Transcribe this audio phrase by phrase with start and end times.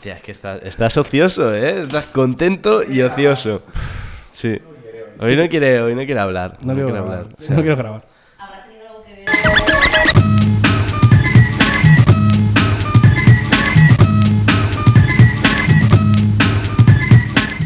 [0.00, 1.82] Hostia, es que estás, estás ocioso, ¿eh?
[1.82, 3.60] Estás contento y ocioso.
[4.32, 4.58] Sí.
[5.18, 6.56] Hoy no quiere, hoy no quiere hablar.
[6.62, 7.18] No quiero quiere grabar.
[7.18, 7.34] hablar.
[7.38, 8.02] O sea, No quiero grabar.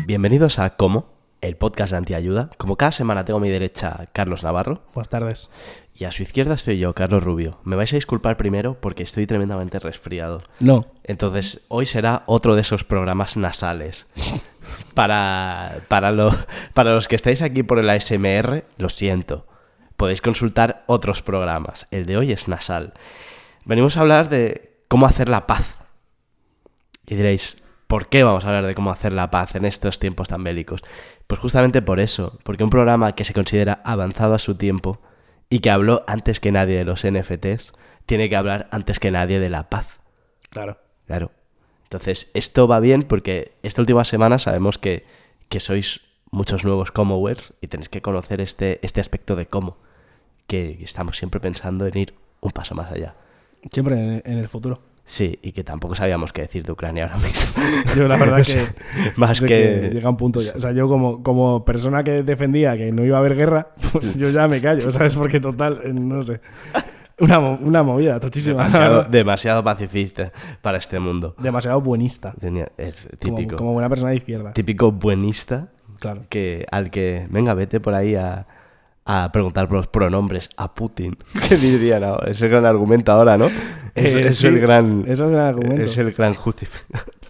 [0.07, 1.07] Bienvenidos a Como,
[1.41, 2.51] el podcast de Antiayuda.
[2.59, 5.51] Como cada semana tengo a mi derecha Carlos Navarro Buenas tardes.
[5.96, 7.59] Y a su izquierda estoy yo, Carlos Rubio.
[7.64, 10.42] Me vais a disculpar primero porque estoy tremendamente resfriado.
[10.60, 10.86] No.
[11.04, 14.06] Entonces, hoy será otro de esos programas nasales.
[14.95, 16.34] Para, para, lo-
[16.73, 19.46] para los que estáis aquí por el ASMR, lo siento.
[19.96, 21.86] Podéis consultar otros programas.
[21.90, 22.95] El de hoy es nasal.
[23.64, 25.79] Venimos a hablar de cómo hacer la paz.
[27.06, 30.29] Y diréis, ¿por qué vamos a hablar de cómo hacer la paz en estos tiempos
[30.29, 30.82] tan bélicos?
[31.26, 35.01] Pues justamente por eso, porque un programa que se considera avanzado a su tiempo
[35.55, 37.71] y que habló antes que nadie de los NFTs,
[38.07, 40.01] tiene que hablar antes que nadie de la paz.
[40.51, 40.79] Claro.
[41.07, 41.30] Claro.
[41.85, 45.05] Entonces, esto va bien porque esta última semana sabemos que,
[45.49, 46.01] que sois
[46.32, 49.77] muchos nuevos Comowers y tenéis que conocer este, este aspecto de cómo,
[50.49, 53.15] que estamos siempre pensando en ir un paso más allá.
[53.71, 54.80] Siempre en, en el futuro.
[55.07, 57.63] Sí, y que tampoco sabíamos qué decir de Ucrania ahora mismo.
[57.97, 59.13] Yo la verdad O sea, que...
[59.16, 59.91] más de que...
[59.93, 60.52] llega un punto ya.
[60.57, 64.16] O sea, yo como, como persona que defendía que no iba a haber guerra, pues
[64.16, 65.15] yo ya me callo, ¿sabes?
[65.15, 66.41] Porque total, eh, no sé.
[67.21, 68.69] Una, una movida tochísima.
[69.09, 70.32] Demasiado, pacifista
[70.62, 71.37] para este mundo.
[71.38, 72.34] Demasiado buenista.
[72.76, 73.56] Es Como- típico.
[73.56, 74.53] Como, buena persona de izquierda.
[74.53, 75.69] Típico buenista
[76.00, 76.22] Claro.
[76.28, 78.47] que al que venga vete por ahí a,
[79.06, 81.16] a preguntar por los pronombres a Putin
[81.48, 83.47] qué dirían ahora ese gran argumento ahora no
[83.94, 85.82] es, Eh, es sí, el gran es el gran argumento.
[85.82, 86.34] es el gran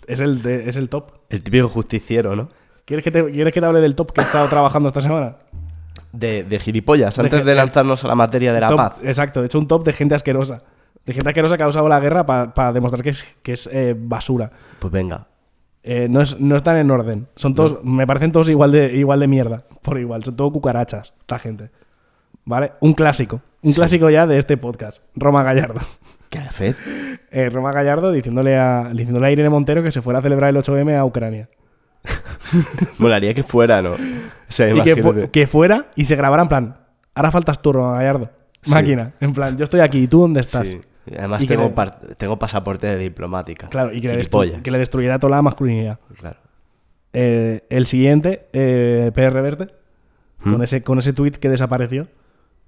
[0.06, 1.10] Es el, de- es el top.
[1.30, 2.48] el típico justiciero no
[2.84, 5.36] ¿Quieres que, te, ¿Quieres que te hable del top que he estado trabajando esta semana?
[6.12, 9.42] de, de gilipollas antes de eh, lanzarnos a la materia de la Top- paz Exacto,
[9.42, 10.62] he hecho un top de gente asquerosa.
[11.04, 13.94] De gente asquerosa que ha usado la guerra para demostrar que es, que es eh,
[13.98, 14.50] basura.
[14.78, 15.26] pues venga
[15.86, 17.26] Eh, no, es- no están en orden.
[17.36, 19.64] Son todos, me parecen todos igual de, igual de mierda.
[19.82, 21.70] Por igual, son todo cucarachas, esta gente.
[22.46, 22.72] ¿Vale?
[22.80, 23.40] Un clásico.
[23.62, 25.02] Un clásico ya de este podcast.
[25.14, 25.80] Roma Gallardo.
[26.30, 26.74] qué fe
[27.30, 30.56] Eh, Roma Gallardo diciéndole a, diciéndole a Irene Montero que se fuera a celebrar el
[30.56, 31.48] 8M a Ucrania.
[32.98, 33.96] molaría que fuera no o
[34.48, 36.76] sea Y que, fu- que fuera y se grabara en plan,
[37.14, 38.30] ahora faltas tú, Roma Gallardo.
[38.66, 39.12] Máquina.
[39.20, 40.66] En plan, yo estoy aquí y tú dónde estás.
[40.68, 40.80] Sí.
[41.18, 44.78] Además Y tengo, le- tengo pasaporte de diplomática Claro, y que le, destru- que le
[44.78, 45.98] destruyera toda la masculinidad.
[46.18, 46.36] claro
[47.12, 49.68] Eh, el siguiente, eh, PR Verte,
[50.42, 50.52] ¿Mm?
[50.52, 52.08] con ese, con ese tweet que desapareció.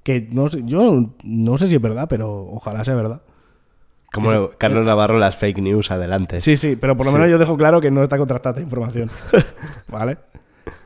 [0.02, 3.22] Que no sé, yo no sé si es verdad, pero ojalá sea verdad.
[4.12, 7.18] como Carlos Navarro las fake news adelante Sí, sí, pero por lo Sí.
[7.18, 9.10] menos yo dejo claro que no está contrastada esta información.
[9.88, 10.18] ¿Vale?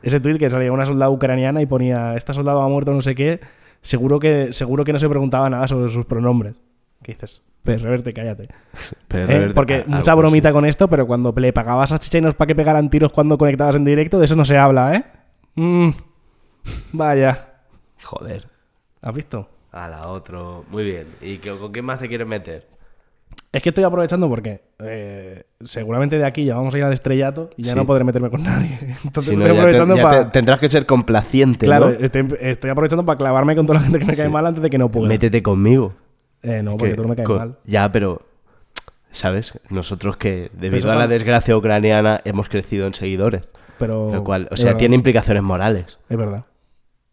[0.01, 3.13] Ese tweet que salía una soldada ucraniana y ponía, esta soldado ha muerto no sé
[3.13, 3.39] qué,
[3.83, 6.55] seguro que, seguro que no se preguntaba nada sobre sus pronombres.
[7.03, 7.43] ¿Qué dices?
[7.63, 8.43] PR Verte, cállate.
[8.45, 8.47] Eh,
[9.09, 10.17] reverte- porque mucha así.
[10.19, 13.75] bromita con esto, pero cuando le pagabas a chichenos para que pegaran tiros cuando conectabas
[13.75, 15.03] en directo, de eso no se habla, ¿eh?
[15.55, 15.89] Mm,
[16.93, 17.47] vaya.
[18.03, 18.47] joder
[19.01, 19.47] ¿Has visto?
[19.71, 20.65] A la otro.
[20.69, 21.07] Muy bien.
[21.21, 22.67] ¿Y qué- con qué más te quieres meter?
[23.51, 27.49] Es que estoy aprovechando porque eh, seguramente de aquí ya vamos a ir al estrellato
[27.57, 27.77] y ya Sí.
[27.77, 28.77] no podré meterme con nadie.
[29.03, 30.25] Entonces Si no, estoy te- aprovechando para...
[30.25, 31.91] te- tendrás que ser complaciente, Claro, ¿no?
[32.05, 34.31] estoy, estoy aprovechando para clavarme con toda la gente que me cae Sí.
[34.31, 35.07] mal antes de que no pueda.
[35.07, 35.93] Métete conmigo.
[36.43, 37.57] Eh, no, porque Que tú no me caes con- mal.
[37.65, 38.21] Ya, pero...
[39.11, 39.59] ¿Sabes?
[39.69, 43.49] Nosotros que, debido a la desgracia ucraniana, hemos crecido en seguidores.
[43.77, 44.13] Pero...
[44.13, 45.99] Lo cual, o sea, tiene implicaciones morales.
[46.07, 46.45] Es verdad.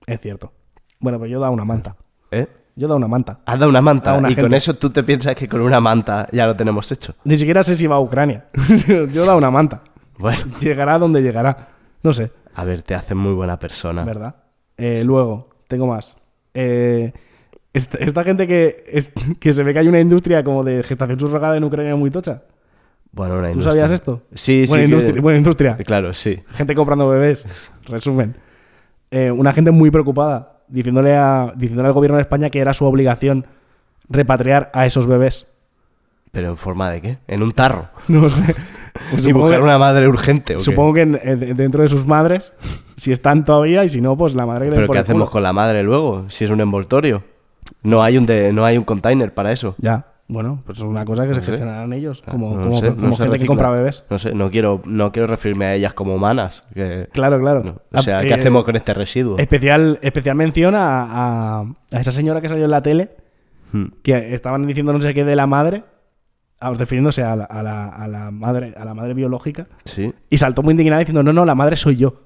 [0.06, 0.52] Es cierto.
[1.00, 1.96] Bueno, pues yo he dado una manta.
[2.30, 2.46] ¿Eh?
[2.76, 3.40] Yo he dado una manta.
[3.44, 6.28] Has dado una manta una y con eso tú te piensas que con una manta
[6.30, 7.12] ya lo tenemos hecho.
[7.24, 8.46] Ni siquiera sé si va a Ucrania.
[8.86, 9.82] yo he dado una manta.
[10.18, 11.68] Bueno, Llegará donde llegará.
[12.04, 14.04] No sé, a ver, te hace muy buena persona.
[14.04, 14.36] ¿verdad?
[14.76, 16.16] Eh, luego, tengo más.
[16.54, 17.12] Eh,
[17.72, 21.18] esta, esta gente que, es- que se ve que hay una industria como de gestación
[21.20, 22.42] subrogada en Ucrania muy tocha.
[23.12, 23.72] Bueno, una ¿Tú industria.
[23.72, 24.22] sabías esto?
[24.34, 24.70] Sí, sí.
[24.70, 25.76] buena, que- industria, buena industria.
[25.78, 26.40] Claro, sí.
[26.54, 27.46] Gente comprando bebés.
[27.86, 28.36] Resumen.
[29.10, 32.84] Eh, una gente muy preocupada diciéndole, a, diciéndole al gobierno de España que era su
[32.84, 33.46] obligación
[34.08, 35.46] repatriar a esos bebés.
[36.30, 37.18] ¿Pero en forma de qué?
[37.26, 37.88] En un tarro.
[38.08, 38.54] No sé.
[39.12, 40.54] Pues y buscar que- una madre urgente.
[40.54, 40.62] ¿o qué?
[40.64, 42.52] Supongo que en- en- dentro de sus madres,
[42.96, 45.30] si están todavía, y si no, pues la madre que le ¿Pero qué hacemos culo.
[45.32, 46.28] con la madre luego?
[46.28, 47.22] Si es un envoltorio.
[47.82, 49.74] No hay un, de, no hay un container para eso.
[49.78, 51.50] Ya, bueno, pues es una cosa que se sé.
[51.52, 54.04] gestionarán ellos, como, No como, sé, como no se gente que compra bebés.
[54.10, 56.64] No sé, no quiero, no quiero referirme a ellas como humanas.
[56.74, 57.62] que- Claro, claro.
[57.64, 57.80] no.
[57.98, 59.38] O sea, Ah, ¿qué eh, hacemos con este residuo?
[59.38, 61.60] Especial, especial mención a, a-
[61.92, 63.10] a esa señora que salió en la tele,
[63.72, 63.84] Hmm.
[64.02, 65.84] que estaban diciendo no sé qué de la madre,
[66.60, 70.12] ah, refiriéndose a la, a la- a la madre, a la madre biológica, Sí.
[70.30, 72.22] y saltó muy indignada diciendo, no, no, la madre soy yo.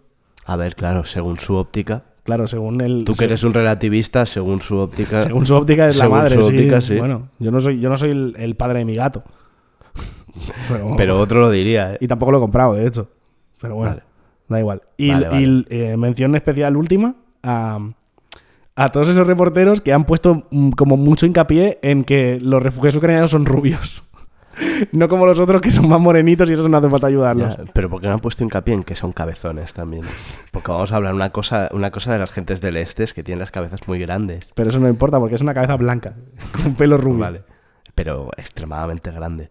[0.47, 2.03] A ver, claro, según su óptica.
[2.25, 3.05] Claro, según el...
[3.05, 5.23] Tú que eres un relativista, según su óptica.
[5.23, 6.97] Según su óptica es la Según madre, su óptica, sí.
[6.97, 9.25] Bueno, yo no soy, yo no soy el, el padre de mi gato.
[10.69, 11.99] Pero, Pero otro lo diría, ¿eh?
[12.01, 13.09] Y tampoco lo he comprado, de hecho.
[13.61, 14.03] Pero bueno, Vale.
[14.49, 14.83] da igual.
[14.97, 15.43] Y, Vale, vale.
[15.43, 17.79] y, eh, mención especial última a,
[18.77, 22.97] a todos esos reporteros que han puesto mm, como mucho hincapié en que los refugiados
[22.97, 24.09] ucranianos son rubios.
[24.93, 27.57] No como los otros que son más morenitos y eso no hace falta ayudarlos.
[27.57, 30.05] Ya, pero porque no han puesto hincapié en que son cabezones también.
[30.51, 33.23] Porque vamos a hablar una cosa, una cosa de las gentes del este es que
[33.23, 34.51] tienen las cabezas muy grandes.
[34.55, 36.15] Pero eso no importa porque es una cabeza blanca,
[36.63, 37.21] con pelo rubio.
[37.21, 37.43] Vale.
[37.95, 39.51] Pero extremadamente grande.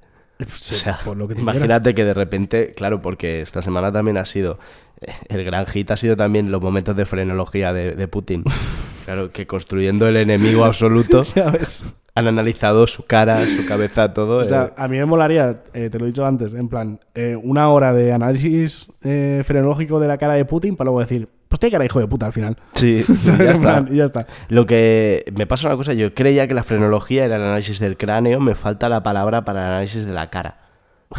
[0.56, 3.92] Sí, o sea, por lo que tú imagínate que de repente, claro, porque esta semana
[3.92, 4.58] también ha sido,
[5.02, 8.44] eh, el gran hit ha sido también los momentos de frenología de, de Putin.
[9.06, 11.24] Claro, que construyendo el enemigo absoluto,
[12.16, 14.38] han analizado su cara, su cabeza, todo.
[14.38, 17.00] O sea, eh, a mí me molaría, eh, te lo he dicho antes, en plan,
[17.16, 21.60] eh, una hora de análisis frenológico de la cara de Putin para luego decir, pues
[21.60, 22.58] tiene cara hijo de puta al final.
[22.74, 23.62] sí, ya está.
[23.62, 24.28] plan, ya está.
[24.50, 27.98] Lo que me pasa una cosa, yo creía que la frenología era el análisis del
[27.98, 30.58] cráneo, me falta la palabra para el análisis de la cara.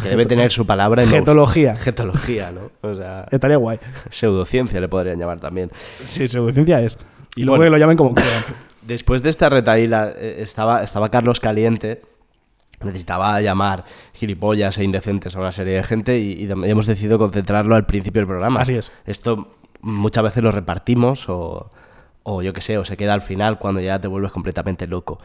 [0.01, 1.75] Que debe tener su palabra en Getología.
[1.79, 2.71] Getología, ¿no?
[2.81, 3.79] O sea, Estaría guay.
[4.09, 5.69] pseudociencia le podrían llamar también.
[6.05, 6.97] Sí, pseudociencia es.
[7.35, 7.71] Y luego Bueno.
[7.71, 8.43] que lo llamen como quieran.
[8.81, 12.01] Después de esta retaíla, eh, estaba, estaba Carlos Caliente,
[12.83, 17.75] necesitaba llamar gilipollas e indecentes a una serie de gente y, y hemos decidido concentrarlo
[17.75, 18.61] al principio del programa.
[18.61, 18.91] Así es.
[19.05, 21.69] Esto muchas veces lo repartimos o,
[22.23, 25.19] o yo qué sé, o se queda al final cuando ya te vuelves completamente loco.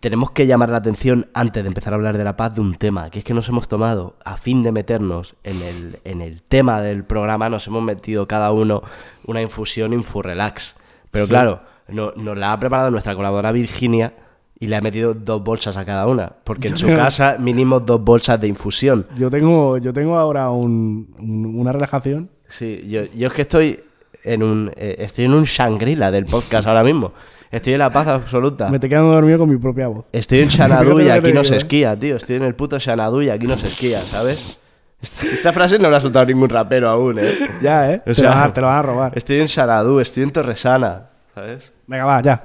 [0.00, 2.74] Tenemos que llamar la atención antes de empezar a hablar de la paz de un
[2.74, 6.42] tema, que es que nos hemos tomado, a fin de meternos en el, en el
[6.42, 8.82] tema del programa, nos hemos metido cada uno
[9.26, 10.74] una infusión Infurrelax.
[11.12, 11.30] Pero Sí.
[11.30, 14.12] claro, no- nos la ha preparado nuestra colaboradora Virginia
[14.58, 17.78] y le ha metido dos bolsas a cada una, porque en Yo su casa mínimo
[17.80, 19.06] dos bolsas de infusión.
[19.16, 22.30] Yo tengo, yo tengo ahora un- un- una relajación.
[22.48, 23.80] Sí, yo, yo es que estoy
[24.24, 27.12] en un eh, estoy en un Shangri-La del podcast ahora mismo.
[27.50, 28.68] Estoy en la paz absoluta.
[28.70, 30.06] Me te quedando dormido con mi propia voz.
[30.12, 31.58] Estoy en Xanadu y aquí no se ¿eh?
[31.58, 32.16] esquía, tío.
[32.16, 34.58] Estoy en el puto Xanadu y aquí no se esquía, ¿sabes?
[35.02, 37.34] Esta, frase no la ha soltado ningún rapero aún, ¿eh?
[37.60, 38.02] Ya, ¿eh?
[38.06, 39.12] O te, lo van a, te lo van a robar.
[39.18, 41.72] Estoy en Xanadu, estoy en Torresana, ¿sabes?
[41.86, 42.42] Venga, va, ya.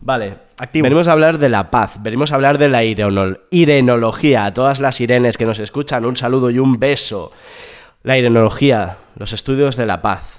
[0.00, 0.82] Vale, Activo.
[0.84, 4.46] venimos a hablar de la paz, venimos a hablar de la irenol- irenología.
[4.46, 7.32] A todas las irenes que nos escuchan, un saludo y un beso.
[8.02, 10.38] La irenología, los estudios de la paz.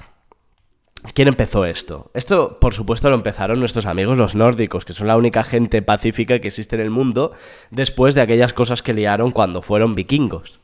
[1.13, 2.11] ¿Quién empezó esto?
[2.13, 6.39] Esto, por supuesto, lo empezaron nuestros amigos los nórdicos, que son la única gente pacífica
[6.39, 7.31] que existe en el mundo
[7.69, 10.59] después de aquellas cosas que liaron cuando fueron vikingos.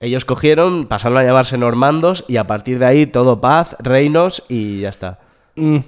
[0.00, 4.80] Ellos cogieron, pasaron a llamarse normandos y a partir de ahí todo paz, reinos y
[4.80, 5.20] ya está.
[5.56, 5.78] Mm,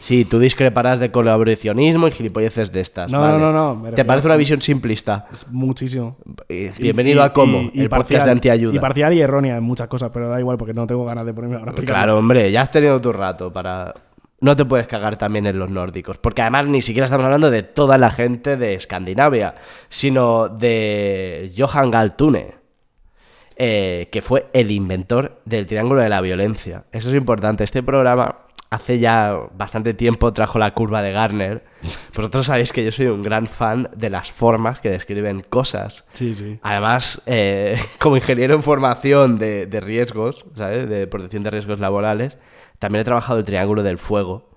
[0.00, 3.10] Sí, tú discreparás de colaboracionismo y gilipolleces de estas.
[3.10, 3.38] No, vale.
[3.38, 5.24] no, no, me ¿Te parece una visión simplista?
[5.32, 6.18] es muchísimo.
[6.46, 8.76] Y- Bienvenido y- a Como, y- el podcast parcial- de antiayuda.
[8.76, 11.32] Y parcial y errónea en muchas cosas, pero da igual porque no tengo ganas de
[11.32, 11.74] ponerme ahora a.
[11.76, 13.94] Claro, hombre, ya has tenido tu rato para...
[14.40, 17.62] No te puedes cagar también en los nórdicos, porque además ni siquiera estamos hablando de
[17.62, 19.54] toda la gente de Escandinavia,
[19.88, 22.56] sino de Johan Galtune,
[23.56, 26.84] eh, que fue el inventor del Triángulo de la Violencia.
[26.92, 27.64] Eso es importante.
[27.64, 28.38] Este programa
[28.70, 31.64] hace ya bastante tiempo trajo la curva de Garner.
[32.16, 36.04] Vosotros sabéis que yo soy un gran fan de las formas que describen cosas.
[36.12, 36.58] Sí, sí.
[36.62, 40.88] Además, eh, como ingeniero en formación de, de riesgos, ¿sabes?
[40.88, 42.38] De protección de riesgos laborales,
[42.78, 44.53] también he trabajado el triángulo del fuego,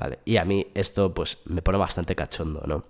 [0.00, 0.18] ¿vale?
[0.24, 2.84] Y a mí esto, pues, me pone bastante cachondo, ¿no?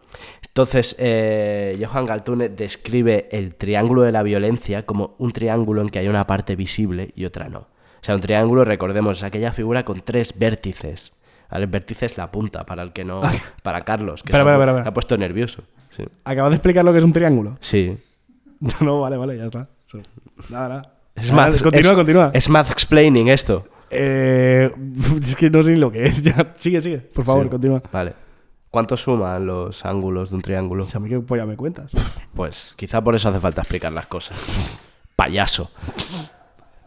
[0.46, 5.98] Entonces, eh, Johan Galtune describe el triángulo de la violencia como un triángulo en que
[5.98, 7.58] hay una parte visible y otra no.
[7.58, 11.12] O sea, un triángulo, recordemos, es aquella figura con tres vértices.
[11.50, 11.64] ¿vale?
[11.64, 13.20] El vértice es la punta, para el que no...
[13.62, 14.88] Para Carlos, que espera, se espera.
[14.88, 15.62] ha puesto nervioso.
[15.96, 16.04] Sí.
[16.24, 17.58] Acabas de explicar lo que es un triángulo.
[17.60, 17.98] sí.
[18.82, 19.68] No, vale, vale, ya está.
[20.50, 20.94] Nada, nada.
[21.14, 22.30] Es Nada, math, Continúa, es- continúa.
[22.34, 23.66] Es math explaining esto.
[23.90, 24.70] Eh,
[25.22, 26.22] es que no sé ni lo que es.
[26.24, 26.98] Ya, sigue, sigue.
[26.98, 27.50] Por favor, Sí.
[27.50, 27.82] continúa.
[27.92, 28.14] Vale.
[28.70, 30.84] ¿Cuánto suman los ángulos de un triángulo?
[30.84, 31.90] Sea, a mí qué polla me cuentas.
[32.34, 34.78] Pues quizá por eso hace falta explicar las cosas.
[35.16, 35.70] Payaso.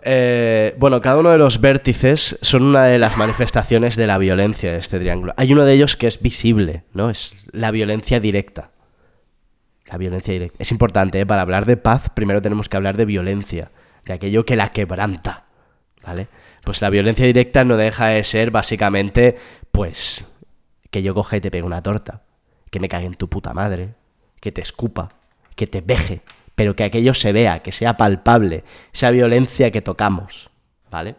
[0.06, 4.72] Eh, bueno, cada uno de los vértices son una de las manifestaciones de la violencia
[4.72, 5.34] de este triángulo.
[5.38, 7.10] Hay uno de ellos que es visible, ¿no?
[7.10, 8.72] Es la violencia directa.
[9.88, 10.58] La violencia directa.
[10.60, 11.26] Es importante, ¿eh?
[11.26, 13.72] Para hablar de paz, primero tenemos que hablar de violencia.
[14.06, 15.46] de aquello que la quebranta,
[16.06, 16.28] ¿vale?
[16.64, 19.36] Pues la violencia directa no deja de ser básicamente,
[19.72, 20.26] pues,
[20.92, 22.22] que yo coge y te pegue una torta,
[22.70, 23.96] que me cague en tu puta madre,
[24.40, 25.10] que te escupa,
[25.56, 26.22] que te veje,
[26.56, 30.50] pero que aquello se vea, que sea palpable, esa violencia que tocamos,
[30.90, 31.16] ¿vale?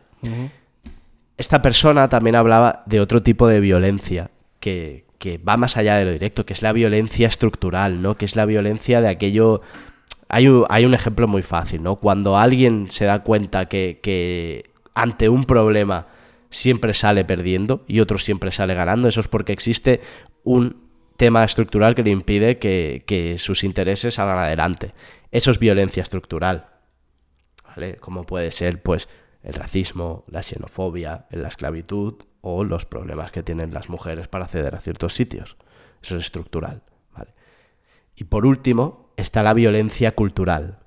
[1.37, 6.05] Esta persona también hablaba de otro tipo de violencia que, que va más allá de
[6.05, 8.17] lo directo, que es la violencia estructural, ¿no?
[8.17, 9.61] Que es la violencia de aquello...
[10.29, 11.97] Hay un, hay un ejemplo muy fácil, ¿no?
[11.97, 16.07] Cuando alguien se da cuenta que, que ante un problema
[16.51, 20.01] siempre sale perdiendo y otro siempre sale ganando, eso es porque existe
[20.45, 20.85] un
[21.17, 24.95] tema estructural que le impide que, que sus intereses salgan adelante.
[25.31, 26.69] Eso es violencia estructural.
[27.67, 27.97] ¿Vale?
[27.97, 29.09] Como puede ser, pues,
[29.43, 34.75] el racismo, la xenofobia, la esclavitud o los problemas que tienen las mujeres para acceder
[34.75, 35.57] a ciertos sitios.
[36.03, 36.83] Eso es estructural.
[37.13, 37.35] ¿vale?
[38.17, 40.79] Y por último, está la violencia cultural.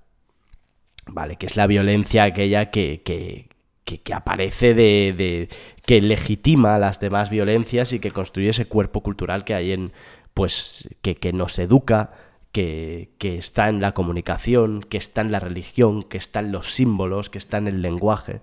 [1.05, 1.37] ¿Vale?
[1.37, 3.46] Que es la violencia aquella que, que,
[3.95, 5.49] que, aparece de,
[5.85, 9.93] que legitima las demás violencias y que construye ese cuerpo cultural que hay en.
[10.33, 10.89] pues.
[11.01, 12.11] que, que nos educa,
[12.51, 16.73] que, que, está en la comunicación, que está en la religión, que está en los
[16.73, 18.41] símbolos, que está en el lenguaje,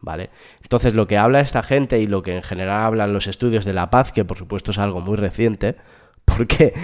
[0.00, 0.30] ¿vale?
[0.62, 3.74] Entonces lo que habla esta gente y lo que en general hablan los estudios de
[3.74, 5.76] la paz, que por supuesto es algo muy reciente,
[6.24, 6.74] porque,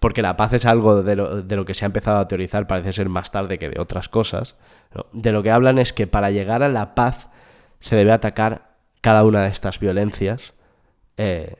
[0.00, 2.66] porque la paz es algo de lo, de lo, que se ha empezado a teorizar,
[2.66, 4.56] parece ser más tarde que de otras cosas,
[4.94, 5.06] ¿no?
[5.12, 7.28] de lo que hablan es que para llegar a la paz
[7.78, 10.54] se debe atacar cada una de estas violencias
[11.16, 11.56] eh,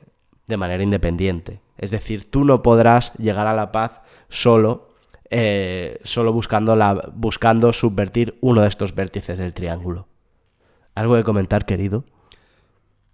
[0.47, 1.61] de manera independiente.
[1.79, 4.89] Es decir, tú no podrás llegar a la paz solo,
[5.31, 10.07] eh, solo buscando, la, buscando subvertir uno de estos vértices del triángulo.
[10.95, 12.05] ¿Algo de comentar, querido?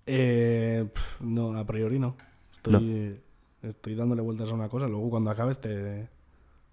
[0.06, 0.86] Eh,
[1.20, 2.16] no, a priori no.
[2.52, 3.25] Estoy, no.
[3.68, 6.08] Estoy dándole vueltas a una cosa, luego cuando acabes te,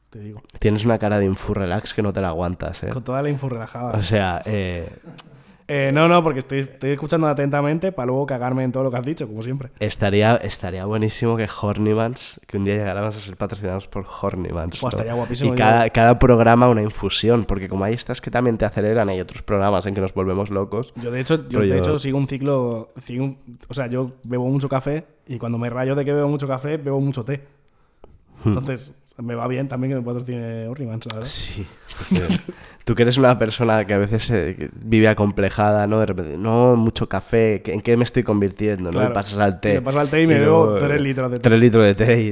[0.10, 0.42] te digo.
[0.60, 2.90] Tienes una cara de infurrelax que no te la aguantas, ¿eh?
[2.90, 3.98] Con toda la info relajada.
[3.98, 4.90] O sea, eh...
[5.67, 8.98] Eh, no, no, porque estoy, estoy, escuchando atentamente para luego cagarme en todo lo que
[8.98, 9.70] has dicho, como siempre.
[9.79, 14.79] Estaría, estaría buenísimo que Hornivans, que un día llegáramos a ser patrocinados por Hornivans.
[14.79, 14.89] Pues ¿no?
[14.89, 15.53] estaría guapísimo.
[15.53, 19.22] Y cada, cada, programa una infusión, porque como hay estas que también te aceleran, hay
[19.22, 20.93] otros programas en que nos volvemos locos.
[20.96, 24.48] Yo de hecho, yo, de hecho sigo un ciclo, sigo un, o sea, yo bebo
[24.50, 27.41] mucho café y cuando me rayo de que bebo mucho café, bebo mucho té.
[28.43, 28.50] Hmm.
[28.50, 31.29] Entonces, me va bien también que me patrocine Hornivans, la verdad.
[31.29, 31.65] Sí.
[32.84, 36.00] Tú que eres una persona que a veces eh, vive acomplejada, ¿no?
[36.00, 38.89] De repente, no, mucho café, ¿en qué me estoy convirtiendo?
[38.89, 39.03] Claro.
[39.03, 39.10] ¿no?
[39.10, 39.75] Me pasas al té.
[39.75, 41.43] Me pasas al té y me bebo tres litros de té.
[41.43, 42.32] Tres litros de té y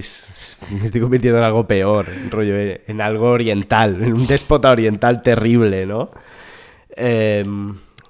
[0.76, 5.22] me estoy convirtiendo en algo peor, rollo, eh, en algo oriental, en un déspota oriental
[5.22, 6.12] terrible, ¿no?
[6.98, 7.46] Eh,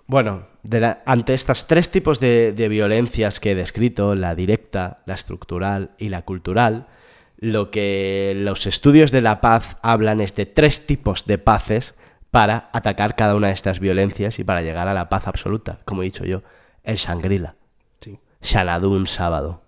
[0.07, 5.13] bueno, la, ante estos tres tipos de, de violencias que he descrito, la directa, la
[5.13, 6.87] estructural y la cultural,
[7.41, 11.95] lo que los estudios de la paz hablan es de tres tipos de paces
[12.29, 16.03] para atacar cada una de estas violencias y para llegar a la paz absoluta, como
[16.03, 16.43] he dicho yo,
[16.83, 17.55] el Shangri-La.
[17.99, 18.19] Sí.
[18.41, 19.63] Xanadu un sábado.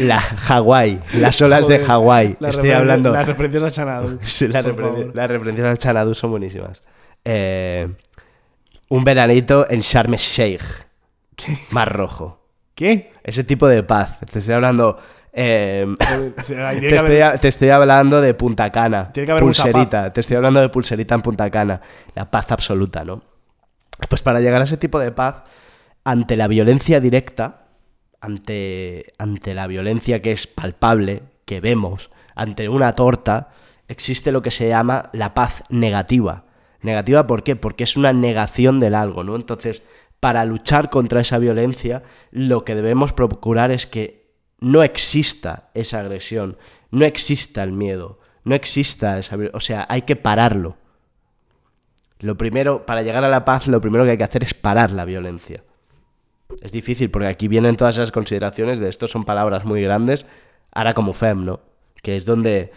[0.00, 2.36] La Hawái, las olas Joder, de Hawái.
[2.40, 3.12] Estoy hablando.
[3.12, 4.18] Las referencias a Xanadu.
[4.24, 6.82] Sí, las, referencias al Xanadu son buenísimas.
[7.24, 7.88] Eh,
[8.88, 10.62] un veranito en Sharm el Sheikh.
[11.72, 12.40] Mar Rojo.
[12.74, 13.12] ¿Qué?
[13.22, 14.20] Ese tipo de paz.
[14.30, 14.98] Te estoy hablando.
[15.36, 15.86] eh,
[16.38, 19.12] O sea, ahí tiene te, que estoy, haber- te estoy hablando de Punta Cana.
[19.12, 20.12] Tiene que haber mucha pulserita.
[20.12, 21.80] Te estoy hablando de pulserita en Punta Cana.
[22.14, 23.22] La paz absoluta, ¿no?
[24.08, 25.42] Pues para llegar a ese tipo de paz,
[26.04, 27.66] ante la violencia directa,
[28.20, 33.50] ante, ante la violencia que es palpable, que vemos, ante una torta,
[33.88, 36.44] existe lo que se llama la paz negativa.
[36.80, 37.56] Negativa, ¿por qué?
[37.56, 39.36] Porque es una negación del algo, ¿no?
[39.36, 39.82] Entonces,
[40.20, 44.23] para luchar contra esa violencia, lo que debemos procurar es que
[44.60, 46.56] no exista esa agresión,
[46.90, 49.36] no exista el miedo, no exista esa...
[49.52, 50.76] O sea, hay que pararlo.
[52.20, 54.90] Lo primero, para llegar a la paz, lo primero que hay que hacer es parar
[54.90, 55.62] la violencia.
[56.60, 60.26] Es difícil porque aquí vienen todas esas consideraciones de esto son palabras muy grandes,
[60.72, 61.60] ahora como fem, ¿no?
[62.02, 62.70] Que es donde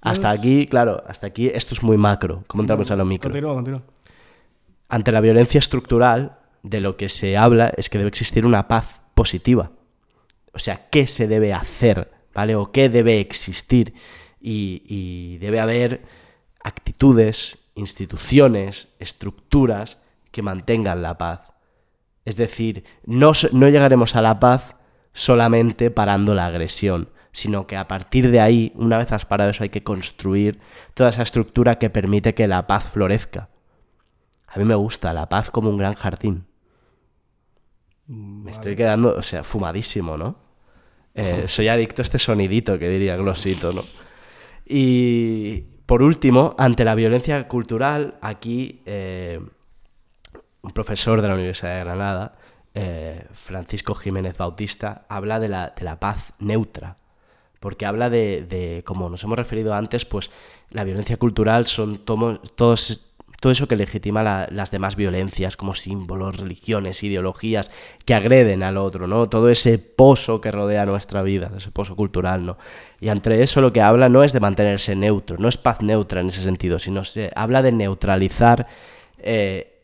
[0.00, 3.30] hasta aquí, claro, hasta aquí esto es muy macro, ¿cómo entramos a lo micro?
[3.30, 3.82] Continúa, continúa.
[4.88, 9.02] Ante la violencia estructural, de lo que se habla es que debe existir una paz
[9.14, 9.70] positiva.
[10.54, 12.10] O sea, ¿qué se debe hacer?
[12.32, 12.56] ¿Vale?
[12.56, 13.94] O qué debe existir.
[14.40, 16.02] Y, y debe haber
[16.62, 19.98] actitudes, instituciones, estructuras
[20.30, 21.52] que mantengan la paz.
[22.24, 24.76] Es decir, no, no llegaremos a la paz
[25.12, 29.62] solamente parando la agresión, sino que a partir de ahí, una vez has parado eso,
[29.62, 30.60] hay que construir
[30.94, 33.48] toda esa estructura que permite que la paz florezca.
[34.46, 36.46] A mí me gusta la paz como un gran jardín.
[38.06, 40.43] Me estoy quedando, o sea, fumadísimo, ¿no?
[41.14, 43.82] Eh, soy adicto a este sonidito que diría Glosito, ¿no?
[44.66, 49.40] Y por último, ante la violencia cultural, aquí eh,
[50.62, 52.36] un profesor de la Universidad de Granada,
[52.74, 56.96] eh, Francisco Jiménez Bautista, habla de la, de la paz neutra.
[57.60, 60.30] Porque habla de, de, como nos hemos referido antes, pues
[60.70, 63.13] la violencia cultural son tomo- todos,
[63.44, 67.70] todo eso que legitima la- las demás violencias, como símbolos, religiones, ideologías
[68.06, 69.28] que agreden al otro, ¿no?
[69.28, 72.56] Todo ese pozo que rodea nuestra vida, ese pozo cultural, ¿no?
[73.02, 76.22] Y entre eso lo que habla no es de mantenerse neutro, no es paz neutra
[76.22, 78.66] en ese sentido, sino se habla de neutralizar
[79.18, 79.82] eh,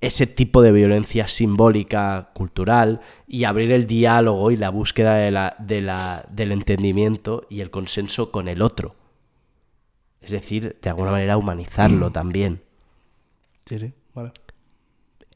[0.00, 5.56] ese tipo de violencia simbólica, cultural, y abrir el diálogo y la búsqueda de la-
[5.58, 8.94] de la- del entendimiento y el consenso con el otro.
[10.20, 12.60] Es decir, de alguna manera humanizarlo también.
[13.70, 14.32] Sí, sí, vale.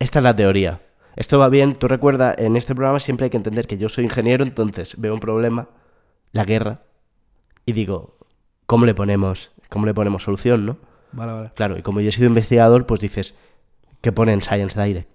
[0.00, 0.80] Esta es la teoría.
[1.14, 4.02] Esto va bien, tú recuerda, en este programa siempre hay que entender que yo soy
[4.04, 5.68] ingeniero, entonces veo un problema,
[6.32, 6.80] la guerra,
[7.64, 8.16] y digo,
[8.66, 10.76] ¿cómo le ponemos, cómo le ponemos solución, no?
[11.12, 11.50] Vale, vale.
[11.54, 13.38] Claro, y como yo he sido investigador, pues dices,
[14.00, 15.08] ¿qué pone en Science Direct?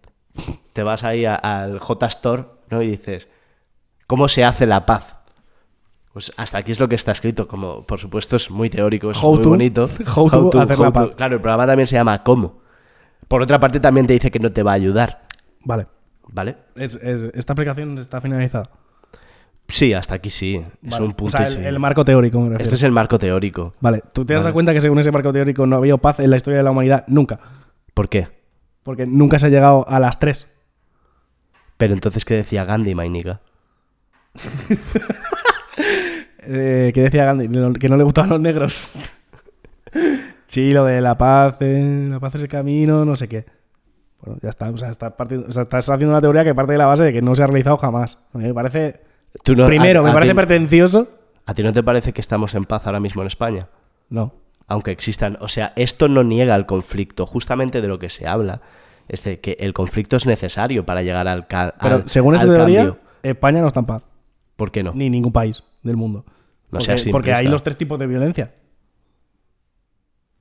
[0.71, 2.81] Te vas ahí a- al JSTOR, ¿no?
[2.81, 3.27] Y dices,
[4.07, 5.17] ¿cómo se hace la paz?
[6.13, 9.21] Pues hasta aquí es lo que está escrito, como por supuesto es muy teórico, es
[9.21, 9.89] How muy to- bonito.
[10.15, 11.09] how to hacer la paz.
[11.17, 12.61] Claro, el programa también se llama ¿Cómo?
[13.29, 15.21] Por otra parte también te dice que no te va a ayudar,
[15.63, 15.87] Vale.
[16.27, 16.57] ¿vale?
[16.75, 18.69] Es- es- esta aplicación está finalizada.
[19.67, 22.63] Sí, hasta aquí sí, es un punto O sea, el, el marco teórico, me refiero.
[22.63, 23.75] Este es el marco teórico.
[23.79, 24.43] Vale, ¿tú te has Vale.
[24.45, 26.63] dado cuenta que según ese marco teórico no ha habido paz en la historia de
[26.63, 27.03] la humanidad?
[27.07, 27.39] Nunca.
[27.93, 28.27] ¿Por qué?
[28.81, 30.47] Porque nunca se ha llegado a las tres.
[31.77, 33.41] Pero entonces, ¿qué decía Gandhi, Mainika?
[36.51, 37.47] Eh, ¿Qué decía Gandhi?
[37.79, 38.93] Que no le gustaban los negros.
[40.49, 43.45] sí, lo de la paz, eh, la paz es el camino, no sé qué.
[44.21, 44.69] Bueno, ya está.
[44.69, 47.05] O sea, estás, partiendo- o sea, estás haciendo una teoría que parte de la base
[47.05, 48.17] de que no se ha realizado jamás.
[48.33, 48.99] A mí me parece...
[49.43, 51.07] Tú no- Primero, a- me a parece ti- pretencioso.
[51.45, 53.67] ¿A ti no te parece que estamos en paz ahora mismo en España?
[54.09, 54.33] No.
[54.67, 55.37] Aunque existan.
[55.39, 57.25] O sea, esto no niega el conflicto.
[57.25, 58.61] Justamente de lo que se habla
[59.07, 62.45] es de que el conflicto es necesario para llegar al, ca- Pero al- según esta
[62.47, 62.97] al teoría, cambio.
[63.23, 64.03] España no está en paz.
[64.57, 64.91] ¿Por qué no?
[64.93, 66.25] Ni ningún país del mundo.
[66.25, 66.33] No
[66.79, 68.51] porque, seas porque hay los tres tipos de violencia.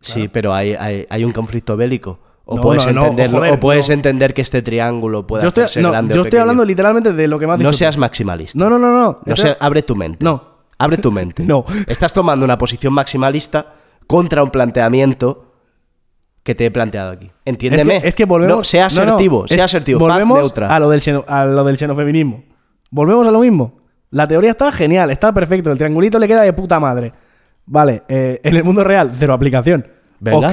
[0.00, 2.18] Sí, pero hay, hay, hay un conflicto bélico.
[2.44, 5.48] O No, puedes, no, no, entenderlo, joder, o puedes entender que este triángulo puede Yo
[5.48, 7.68] estoy, hacerse grande yo o estoy hablando literalmente de lo que me has dicho.
[7.68, 7.76] No tú.
[7.76, 8.58] seas maximalista.
[8.58, 9.20] No, no, no, no.
[9.24, 10.24] No abre tu mente.
[10.24, 10.42] No.
[10.78, 11.42] Abre tu mente.
[11.46, 11.64] No.
[11.86, 13.74] Estás tomando una posición maximalista
[14.06, 15.52] contra un planteamiento
[16.42, 17.30] que te he planteado aquí.
[17.44, 17.96] Entiéndeme.
[17.96, 18.56] Es que, es que volvemos.
[18.56, 20.00] No, sea asertivo, sea asertivo.
[20.00, 20.74] Paz Volvemos neutra.
[20.74, 22.44] A, lo del xeno- a lo del xenofeminismo.
[22.90, 23.80] Volvemos a lo mismo.
[24.10, 25.70] La teoría está genial, está perfecto.
[25.70, 27.12] El triangulito le queda de puta madre.
[27.70, 29.86] Vale, eh, en el mundo real, cero aplicación.
[30.30, 30.44] Ok.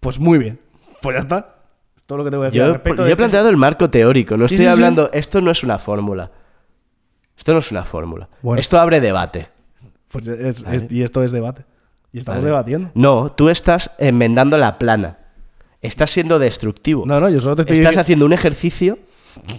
[0.00, 0.60] Pues muy bien.
[1.00, 1.56] Pues ya está.
[1.96, 2.60] Es todo lo que te voy a decir.
[2.60, 4.36] Yo, al respecto yo de he este- planteado el marco teórico.
[4.36, 4.72] No Sí, estoy sí, sí.
[4.72, 5.10] hablando.
[5.12, 6.30] Esto no es una fórmula.
[7.36, 8.28] Esto no es una fórmula.
[8.40, 8.60] Bueno.
[8.60, 9.48] Esto abre debate.
[10.08, 10.76] Pues es- Vale.
[10.76, 11.64] es- y esto es debate.
[12.12, 12.46] Y estamos ¿vale?
[12.50, 12.90] debatiendo.
[12.94, 15.18] No, tú estás enmendando la plana.
[15.80, 17.04] Estás siendo destructivo.
[17.06, 18.98] No, no, yo solo te estoy Estás haciendo un ejercicio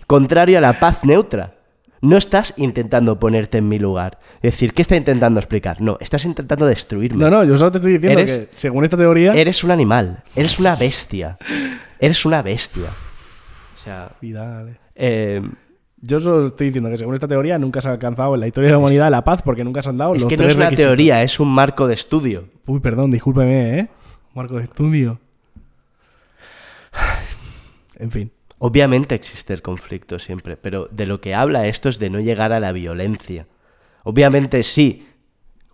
[0.08, 1.56] contrario a la paz neutra.
[2.04, 4.20] No estás intentando ponerte en mi lugar.
[4.42, 5.80] Es decir, ¿qué está intentando explicar?
[5.82, 7.24] No, estás intentando destruirme.
[7.24, 9.32] No, no, yo solo te estoy diciendo Eres- que según esta teoría.
[9.32, 10.22] Eres un animal.
[10.36, 11.38] Eres una bestia.
[12.00, 12.90] Eres una bestia.
[12.90, 14.80] O sea, Y dale.
[14.96, 15.42] eh,
[16.02, 18.68] Yo solo estoy diciendo que según esta teoría nunca se ha alcanzado en la historia
[18.68, 20.52] de la humanidad la paz porque nunca se han dado es los que no tres
[20.52, 20.90] es una requisitos.
[20.90, 22.50] teoría, es un marco de estudio.
[22.66, 23.88] Uy, perdón, discúlpeme, ¿eh?
[24.36, 25.20] Marco de estudio.
[27.98, 28.32] En fin.
[28.66, 32.54] Obviamente existe el conflicto siempre, pero de lo que habla esto es de no llegar
[32.54, 33.46] a la violencia.
[34.06, 35.06] Obviamente sí,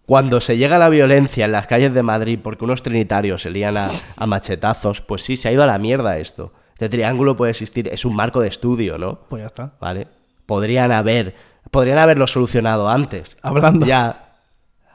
[0.07, 3.51] cuando se llega a la violencia en las calles de Madrid porque unos trinitarios se
[3.51, 6.51] lían a, a machetazos, pues sí, se ha ido a la mierda esto.
[6.73, 9.19] Este triángulo puede existir, es un marco de estudio, ¿no?
[9.29, 9.73] Pues ya está.
[9.79, 10.07] ¿Vale?
[10.47, 11.35] Podrían haber,
[11.69, 13.37] podrían haberlo solucionado antes.
[13.43, 13.85] Hablando.
[13.85, 14.33] Ya.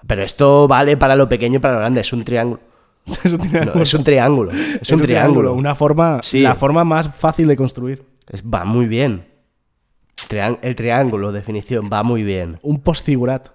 [0.04, 2.61] Pero esto vale para lo pequeño y para lo grande, es un triángulo.
[3.24, 3.74] Es un triángulo.
[3.74, 4.50] No, es un triángulo.
[4.80, 5.52] Es, un, triángulo.
[5.54, 6.40] Una forma, Sí.
[6.40, 8.04] la forma más fácil de construir.
[8.28, 9.26] Es- va muy bien.
[10.28, 12.58] Trián- el triángulo, definición, va muy bien.
[12.62, 13.50] Un postfigurat.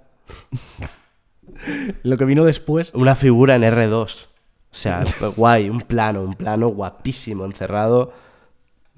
[2.04, 2.92] Lo que vino después.
[2.94, 4.26] Una figura en R2.
[4.72, 5.04] O sea,
[5.36, 8.14] guay, un plano, un plano guapísimo, encerrado.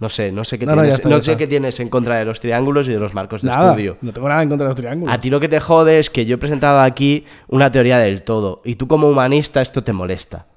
[0.02, 1.88] No sé, no sé qué No, no, ya tienes, está, no sé qué tienes en
[1.88, 3.70] contra de los triángulos y de los marcos de Nada.
[3.70, 3.98] estudio.
[4.02, 5.14] No tengo nada en contra de los triángulos.
[5.16, 8.24] A ti lo que te jode es que yo he presentado aquí una teoría del
[8.24, 10.48] todo y tú como humanista esto te molesta.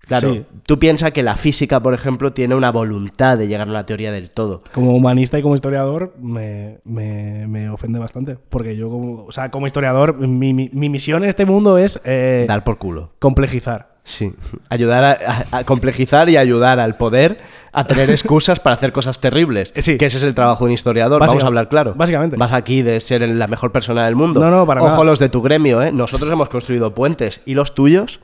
[0.00, 0.44] Claro, Sí.
[0.66, 4.10] tú piensas que la física, por ejemplo, tiene una voluntad de llegar a una teoría
[4.10, 4.64] del todo.
[4.74, 8.36] Como humanista y como historiador me, me- me ofende bastante.
[8.50, 12.00] Porque yo, como, o sea, como historiador, mi, mi- mi misión en este mundo es
[12.04, 13.10] eh, Dar por culo.
[13.20, 13.91] complejizar.
[14.04, 14.32] Sí,
[14.68, 17.38] ayudar a, a- a complejizar y ayudar al poder
[17.72, 19.72] a tener excusas para hacer cosas terribles.
[19.76, 19.96] Eh, sí.
[19.96, 21.94] Que ese es el trabajo de un historiador, vamos a hablar claro.
[21.94, 22.36] básicamente.
[22.36, 24.40] Vas aquí de ser la mejor persona del mundo.
[24.40, 25.04] No, no, para Ojo nada.
[25.04, 25.92] los de tu gremio, ¿eh?
[25.92, 27.40] Nosotros hemos construido puentes.
[27.46, 28.18] ¿Y los tuyos?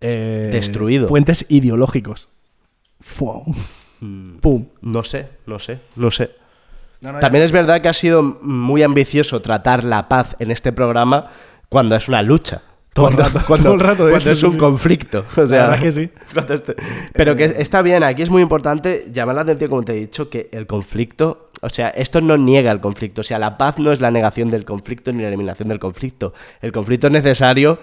[0.00, 1.08] Eh, Destruido.
[1.08, 2.28] Puentes ideológicos.
[3.00, 3.42] Fua.
[4.00, 4.36] Mm.
[4.38, 4.66] Pum.
[4.82, 6.30] No sé, no sé, no sé.
[7.00, 10.72] No, no, También es verdad que ha sido muy ambicioso tratar la paz en este
[10.72, 11.30] programa
[11.68, 12.62] cuando es una lucha.
[12.96, 15.24] Todo el cuando, rato, cuando- todo el rato, cuando es un conflicto.
[15.36, 16.10] O sea, La verdad que sí.
[17.12, 20.28] Pero que está bien, aquí es muy importante llamar la atención, como te he dicho,
[20.30, 23.92] que el conflicto, o sea, esto no niega el conflicto, o sea, la paz no
[23.92, 26.32] es la negación del conflicto ni la eliminación del conflicto.
[26.62, 27.78] El conflicto es necesario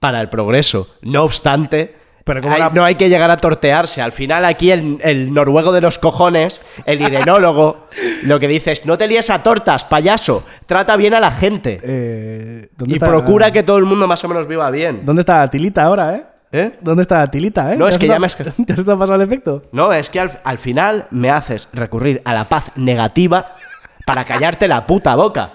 [0.00, 0.88] para el progreso.
[1.02, 4.00] No obstante, Pero como hay- la- no hay que llegar a tortearse.
[4.00, 7.86] Al final aquí el, el noruego de los cojones, el irenólogo,
[8.22, 11.78] lo que dice es, no te líes a tortas, payaso, trata bien a la gente.
[11.82, 15.02] Eh, ¿dónde Y está- procura que todo el mundo más o menos viva bien.
[15.04, 16.24] ¿Dónde está la tilita ahora, eh?
[16.52, 16.72] ¿Eh?
[16.80, 17.76] ¿Dónde está la tilita, eh?
[17.76, 19.62] No, es ¿Te que ya me has- ¿Te has pasando el efecto?
[19.72, 23.56] No, es que al, al final me haces recurrir a la paz negativa
[24.06, 25.52] para callarte la puta boca.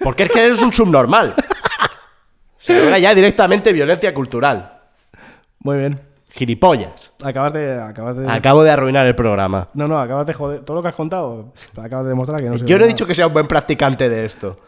[0.00, 1.34] Porque es que eres un subnormal.
[2.58, 4.77] Se logra ya directamente violencia cultural.
[5.60, 6.00] Muy bien.
[6.30, 7.12] Gilipollas.
[7.24, 7.80] Acabas de.
[7.80, 8.30] Acabas de...
[8.30, 9.68] Acabo de arruinar el programa.
[9.74, 10.60] No, no, acabas de joder.
[10.64, 13.14] Todo lo que has contado, acabas de demostrar que no Yo no he dicho que
[13.14, 14.58] sea un buen practicante de esto.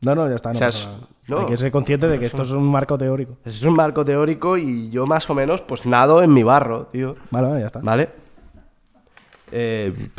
[0.00, 0.50] No, no, ya está.
[0.50, 0.88] No O sea, es-
[1.28, 1.38] no.
[1.40, 3.36] Hay que ser consciente de que esto es un marco teórico.
[3.44, 7.16] Es un marco teórico y yo más o menos pues nado en mi barro, tío.
[7.30, 7.78] Vale, vale, ya está.
[7.80, 8.10] ¿Vale?
[9.52, 10.10] Eh,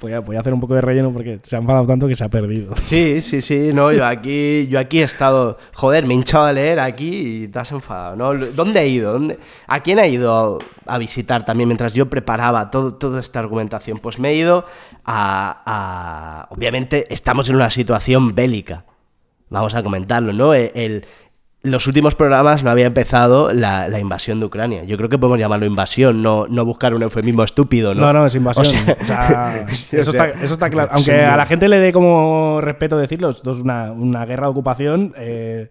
[0.00, 2.16] Voy a, voy a hacer un poco de relleno porque se ha enfadado tanto que
[2.16, 2.74] se ha perdido.
[2.76, 6.52] sí, sí, sí, no, yo aquí, yo aquí he estado, joder, me he hinchado a
[6.52, 8.34] leer aquí y te has enfadado, ¿no?
[8.34, 9.12] ¿Dónde he ido?
[9.12, 13.98] ¿Dónde- ¿A quién he ido a visitar también mientras yo preparaba todo, toda esta argumentación?
[13.98, 14.64] Pues me he ido
[15.04, 18.84] a, a- Obviamente estamos en una situación bélica,
[19.48, 20.54] vamos a comentarlo, ¿no?
[20.54, 21.04] El-
[21.62, 24.84] los últimos programas no había empezado la, la invasión de Ucrania.
[24.84, 28.00] Yo creo que podemos llamarlo invasión, no, no buscar un eufemismo estúpido, ¿no?
[28.06, 28.66] No, no, es invasión.
[28.66, 30.90] O O sea- Sí, eso, o sea, está, eso está claro.
[30.94, 34.50] Aunque a la gente le dé como respeto decirlo, esto es una, una guerra de
[34.52, 35.68] ocupación eh,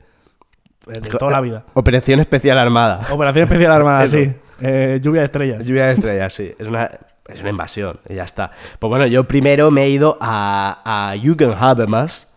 [0.86, 1.63] de toda la vida.
[1.73, 3.08] Operación Especial Armada.
[3.12, 4.32] Operación Especial Armada, sí.
[4.62, 5.65] Eh, lluvia de estrellas.
[5.65, 6.52] Lluvia de estrellas, sí.
[6.60, 6.89] Es una,
[7.28, 8.52] es una invasión y ya está.
[8.78, 12.28] Pues bueno, yo primero me he ido a, a Jürgen Habermas.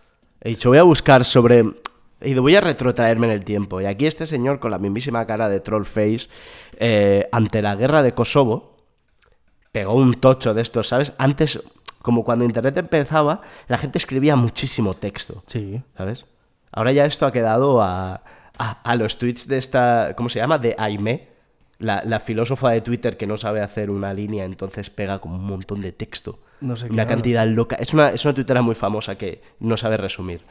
[0.41, 1.65] He dicho, voy a buscar sobre...
[2.25, 3.81] Ido, voy a retrotraerme en el tiempo.
[3.81, 6.29] Y aquí este señor con la mismísima cara de Trollface,
[6.79, 8.77] eh, ante la guerra de Kosovo,
[9.73, 11.15] pegó un tocho de estos, ¿sabes?
[11.19, 11.63] Antes,
[12.01, 15.43] como cuando Internet empezaba, la gente escribía muchísimo texto.
[15.47, 15.83] Sí.
[15.97, 16.27] ¿sabes?
[16.71, 18.23] Ahora ya esto ha quedado a,
[18.59, 20.59] a, a los tweets de esta, ¿cómo se llama?
[20.59, 21.29] De Aimé,
[21.79, 25.45] la, la filósofa de Twitter que no sabe hacer una línea, entonces pega como un
[25.45, 26.39] montón de texto.
[26.61, 27.77] No sé qué Una cantidad loca.
[27.77, 30.43] Es una, es una tuitera muy famosa que no sabe resumir.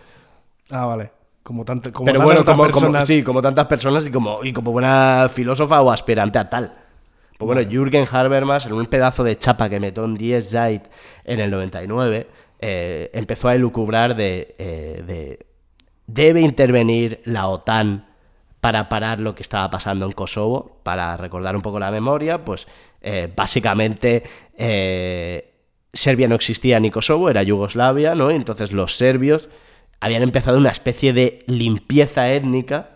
[0.70, 1.12] Ah, vale.
[1.44, 3.08] Como, tanto, como Pero tantas bueno, como, como- personas.
[3.08, 6.74] sí, como tantas personas y como, y como buena filósofa o aspirante a tal.
[7.38, 10.84] Pues bueno, Jürgen Habermas, en un pedazo de chapa que metió en 10 Zeit
[11.26, 12.28] en el 99,
[12.60, 15.46] eh, empezó a elucubrar de, eh, de
[16.06, 18.06] debe intervenir la OTAN
[18.60, 22.68] para parar lo que estaba pasando en Kosovo, para recordar un poco la memoria, pues
[23.02, 24.22] eh, básicamente
[24.56, 25.52] eh,
[25.92, 28.30] Serbia no existía ni Kosovo, era Yugoslavia, ¿no?
[28.30, 29.50] Entonces los serbios
[30.02, 32.90] habían empezado una especie de limpieza étnica,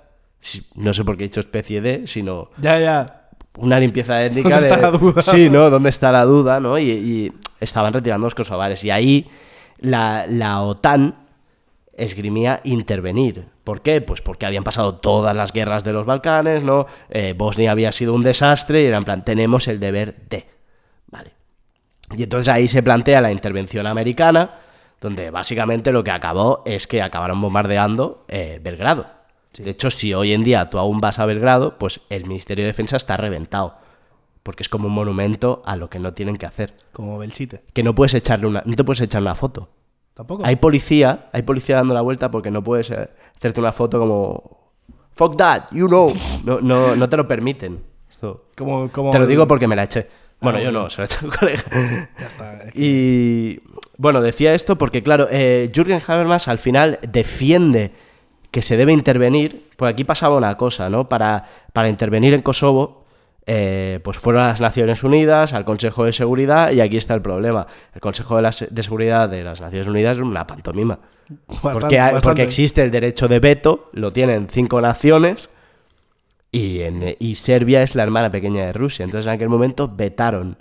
[0.76, 3.30] no sé por qué he dicho especie de, sino Ya, ya.
[3.58, 4.74] una limpieza étnica ¿Dónde de...
[4.74, 5.22] está la duda?
[5.22, 5.70] Sí, ¿no?
[5.70, 6.78] ¿Dónde está la duda, no?
[6.78, 8.84] Y, y estaban retirando los kosovares.
[8.84, 9.28] Y ahí
[9.80, 11.16] la, la OTAN
[11.94, 13.46] esgrimía intervenir.
[13.64, 14.02] ¿Por qué?
[14.02, 16.86] Pues porque habían pasado todas las guerras de los Balcanes, ¿no?
[17.10, 20.46] Eh, Bosnia había sido un desastre y era en plan, tenemos el deber de...
[21.10, 21.32] Vale.
[22.16, 24.52] Y entonces ahí se plantea la intervención americana,
[25.06, 29.06] donde básicamente lo que acabó es que acabaron bombardeando eh, Belgrado.
[29.58, 32.68] De hecho, si hoy en día tú aún vas a Belgrado, pues el Ministerio de
[32.72, 33.76] Defensa está reventado.
[34.44, 36.74] Porque es como un monumento a lo que no tienen que hacer.
[36.92, 37.62] Como Belchite.
[37.74, 39.70] Que no puedes echarle una, no te puedes echar una foto.
[40.16, 40.44] Tampoco.
[40.46, 44.72] Hay policía, hay policía dando la vuelta porque no puedes eh, hacerte una foto como
[45.12, 46.12] fuck that, you know.
[46.44, 47.84] No, no, no te lo permiten.
[48.10, 50.08] Esto- Como, como te lo digo porque me la eché.
[50.42, 51.64] Bueno, Ah, yo no, se la eché a un colega.
[52.20, 52.60] Ya está.
[52.74, 53.60] Y
[53.98, 57.92] bueno, decía esto porque, claro, eh, Jürgen Habermas al final defiende
[58.52, 61.10] que se debe intervenir, pues aquí pasaba una cosa, ¿no?
[61.10, 61.44] Para,
[61.74, 63.06] para intervenir en Kosovo,
[63.48, 67.22] eh, pues fueron a las Naciones Unidas, al Consejo de Seguridad, y aquí está el
[67.22, 67.68] problema.
[67.94, 71.00] El Consejo de, las- de Seguridad de las Naciones Unidas es una pantomima.
[71.48, 75.50] Bastante, porque, hay- porque existe el derecho de veto, lo tienen cinco naciones,
[76.58, 79.04] y, en- y Serbia es la hermana pequeña de Rusia.
[79.04, 80.58] Entonces en aquel momento vetaron.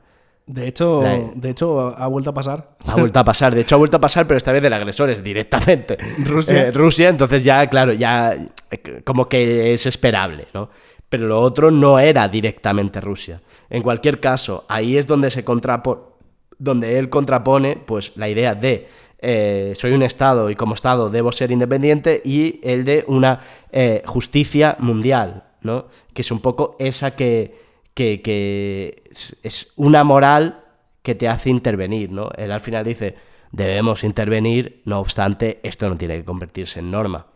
[0.46, 2.76] De hecho, La- de hecho, ha vuelto a pasar.
[2.87, 5.09] Ha vuelto a pasar, de hecho ha vuelto a pasar, pero esta vez del agresor
[5.11, 5.96] es directamente.
[6.24, 6.68] Rusia.
[6.68, 8.35] Eh, Rusia, entonces ya, claro, ya
[8.70, 10.68] eh, como que es esperable, ¿no?
[11.09, 13.40] Pero lo otro no era directamente Rusia.
[13.70, 16.18] En cualquier caso, ahí es donde se contrapo
[16.59, 18.87] donde él contrapone pues la idea de
[19.18, 23.40] eh, soy un Estado y como Estado debo ser independiente, y el de una
[23.72, 25.87] eh, justicia mundial, ¿no?
[26.12, 27.61] Que es un poco esa que,
[27.94, 29.03] que, que
[29.42, 30.61] es- una moral
[31.03, 32.31] que te hace intervenir, ¿no?
[32.37, 33.16] Él al final dice,
[33.50, 37.27] debemos intervenir, no obstante, esto no tiene que convertirse en norma.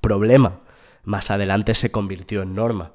[0.00, 0.60] Problema,
[1.04, 2.92] más adelante se convirtió en norma,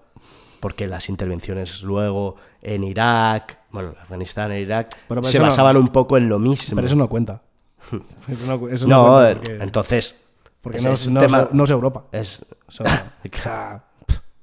[0.60, 5.78] porque las intervenciones luego en Irak, bueno, en Afganistán, en Irak, Pero se no- basaban
[5.78, 6.76] un poco en lo mismo.
[6.76, 7.42] Pero eso no cuenta.
[8.28, 10.24] Eso no, eso no, cuenta eh, porque, entonces...
[10.62, 12.04] porque no, es es, un no tema- es- no es Europa.
[12.12, 13.84] es- O sea, o sea, o sea,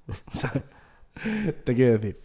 [1.64, 2.20] te quiero decir.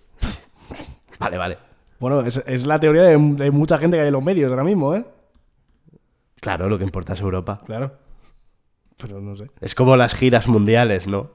[1.20, 1.58] Vale, vale.
[2.00, 4.64] Bueno, es, es la teoría de, de mucha gente que hay en los medios ahora
[4.64, 5.06] mismo, ¿eh?
[6.42, 7.62] Claro, lo que importa es Europa.
[7.66, 7.94] Claro.
[8.98, 9.48] Pero no sé.
[9.62, 11.32] Es como las giras mundiales, ¿no?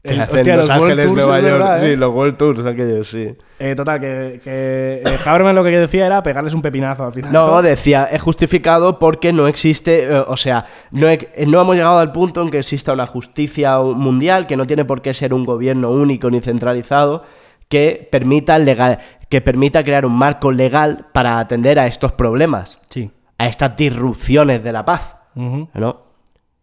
[0.00, 1.52] Que El- hacen hostia, Los Ángeles, Tours, Nueva York.
[1.52, 1.80] verdad, ¿eh?
[1.90, 3.34] Sí, los World Tours, aquellos, sí.
[3.58, 7.32] Eh, total, que, que eh, lo que decía era pegarles un pepinazo al final.
[7.32, 11.98] No, decía, es justificado porque no existe, eh, o sea, no, he- no hemos llegado
[11.98, 15.44] al punto en que exista una justicia mundial, que no tiene por qué ser un
[15.44, 17.24] gobierno único ni centralizado,
[17.68, 23.10] que permita, legal, que permita crear un marco legal para atender a estos problemas, Sí.
[23.36, 25.16] a estas disrupciones de la paz.
[25.34, 25.68] Ujú.
[25.74, 26.07] ¿no?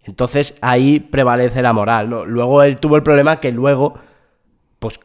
[0.06, 2.26] Entonces ahí prevalece la moral, ¿no?
[2.26, 3.96] Luego él tuvo el problema que luego,
[4.80, 5.00] pues,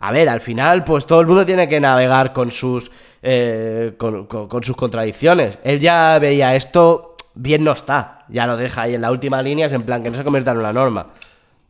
[0.00, 4.26] a ver, al final, pues todo el mundo tiene que navegar con sus, eh, con,
[4.26, 5.58] con- con sus contradicciones.
[5.64, 9.66] Él ya veía esto, bien no está, ya lo deja ahí en la última línea,
[9.66, 11.06] es en plan que no se convierta en una norma.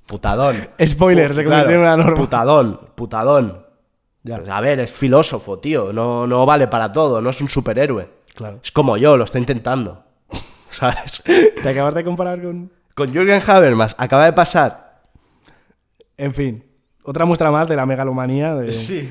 [0.06, 0.68] Putadón.
[0.84, 2.14] Spoiler, se convirtió en una norma.
[2.14, 3.66] Putadón, putadón.
[4.22, 4.36] Ya.
[4.36, 8.08] Pues, a ver, es filósofo, tío, no, no vale para todo, no es un superhéroe.
[8.34, 8.58] Claro.
[8.62, 10.04] Es como yo, lo está intentando.
[10.78, 11.22] ¿Sabes?
[11.24, 12.70] Te acabas de comparar con.
[12.94, 15.02] Con Jürgen Habermas acaba de pasar.
[16.16, 16.64] En fin.
[17.02, 19.08] Otra muestra más de la megalomanía de, Sí.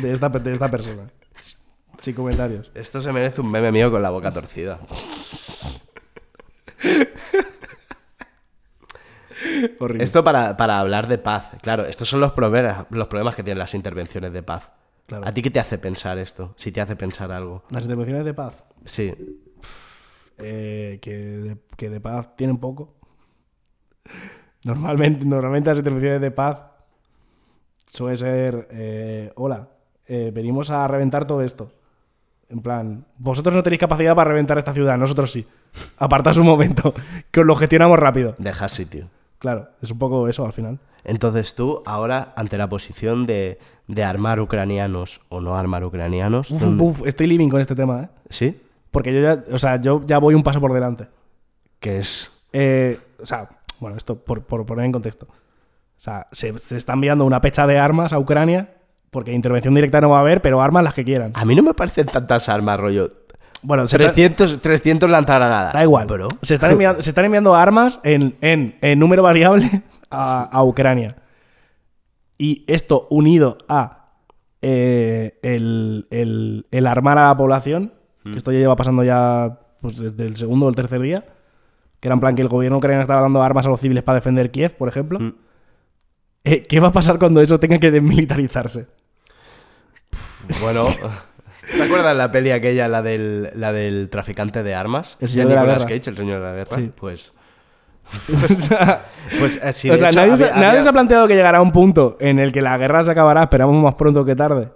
[0.00, 1.04] de, esta, de esta persona.
[2.00, 2.70] Sin comentarios.
[2.74, 4.80] Esto se merece un meme mío con la boca torcida.
[9.80, 10.04] Horrible.
[10.04, 11.50] Esto para, para hablar de paz.
[11.62, 14.70] Claro, estos son los problemas, los problemas que tienen las intervenciones de paz.
[15.06, 15.26] Claro.
[15.26, 16.52] ¿A ti qué te hace pensar esto?
[16.56, 17.62] Si te hace pensar algo.
[17.70, 18.64] Las intervenciones de paz.
[18.84, 19.12] Sí.
[20.38, 22.94] Eh, que, de, que de paz tienen poco.
[24.64, 26.60] Normalmente, normalmente las intervenciones de paz
[27.88, 29.68] suele ser, eh, hola,
[30.06, 31.70] eh, venimos a reventar todo esto.
[32.48, 35.46] En plan, vosotros no tenéis capacidad para reventar esta ciudad, nosotros sí.
[35.98, 36.94] Apartaos un momento,
[37.30, 38.34] que os lo gestionamos rápido.
[38.38, 39.08] Deja sitio.
[39.38, 40.78] Claro, es un poco eso al final.
[41.04, 46.60] Entonces tú, ahora, ante la posición de, de armar ucranianos o no armar ucranianos, Uf,
[46.60, 48.08] ¿dónde- uf, estoy living con este tema, ¿eh?
[48.30, 48.60] ¿sí?
[48.96, 51.06] Porque yo ya, o sea, yo ya voy un paso por delante.
[51.80, 52.46] Que es...
[52.54, 53.46] Eh, o sea,
[53.78, 55.26] bueno, esto por, por poner en contexto.
[55.28, 58.70] O sea, se, se está enviando una pecha de armas a Ucrania,
[59.10, 61.32] porque intervención directa no va a haber, pero armas las que quieran.
[61.34, 63.10] A mí no me parecen tantas armas, rollo.
[63.60, 65.74] Bueno, se 300, 300 lanzagranadas.
[65.74, 66.06] da igual.
[66.06, 66.30] Bro.
[66.40, 71.16] Se, están enviando, se están enviando armas en, en- en número variable a, a Ucrania.
[72.38, 74.12] Y esto unido a
[74.62, 77.92] eh, el, el- el armar a la población,
[78.32, 81.24] que esto ya lleva pasando ya pues, desde el segundo o el tercer día,
[82.00, 84.16] que era en plan que el gobierno ucraniano estaba dando armas a los civiles para
[84.16, 85.18] defender Kiev, por ejemplo.
[85.20, 85.34] Mm.
[86.44, 88.86] Eh, ¿Qué va a pasar cuando eso tenga que desmilitarizarse?
[90.60, 90.86] Bueno,
[91.76, 95.16] ¿te acuerdas la peli aquella, la del, la del traficante de armas?
[95.20, 95.86] El señor de la guerra.
[95.86, 96.76] Cage, el señor de la guerra.
[96.76, 96.92] Sí.
[96.94, 97.32] Pues,
[98.32, 99.06] o sea,
[99.40, 101.34] pues eh, sí, o de sea, hecho, nadie, se, había- nadie se ha planteado que
[101.34, 104.68] llegará un punto en el que la guerra se acabará, esperamos más pronto que tarde,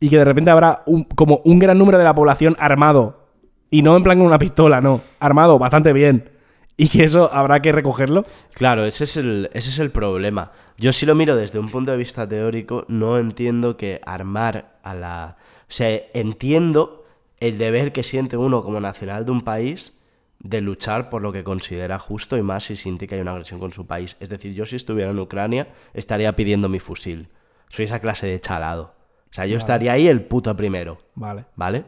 [0.00, 3.28] y que de repente habrá un- como un gran número de la población armado,
[3.70, 6.30] y no en plan con una pistola, no, armado bastante bien,
[6.76, 8.24] y que eso habrá que recogerlo.
[8.54, 10.52] Claro, ese es, el, ese es el problema.
[10.78, 14.94] Yo si lo miro desde un punto de vista teórico, no entiendo que armar a
[14.94, 15.36] la...
[15.68, 17.04] O sea, entiendo
[17.38, 19.92] el deber que siente uno como nacional de un país
[20.38, 23.60] de luchar por lo que considera justo y más si siente que hay una agresión
[23.60, 24.16] con su país.
[24.20, 27.28] Es decir, yo si estuviera en Ucrania estaría pidiendo mi fusil.
[27.68, 28.94] Soy esa clase de chalado.
[29.30, 30.98] O sea, yo estaría ahí el puto primero.
[31.14, 31.44] Vale.
[31.56, 31.84] ¿Vale?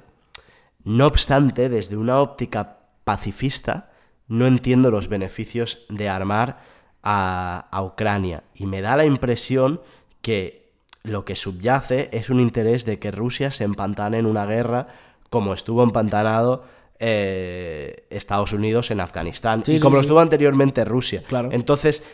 [0.85, 3.91] No obstante, desde una óptica pacifista,
[4.29, 6.61] no entiendo los beneficios de armar
[7.03, 8.45] a, a Ucrania.
[8.55, 9.81] Y me da la impresión
[10.21, 10.71] que
[11.03, 14.87] lo que subyace es un interés de que Rusia se empantane en una guerra
[15.31, 16.65] como estuvo empantanado
[17.01, 20.07] eh, Estados Unidos en Afganistán Sí, y sí, como lo sí.
[20.07, 21.25] estuvo anteriormente Rusia.
[21.27, 21.49] Claro.
[21.51, 22.05] Entonces,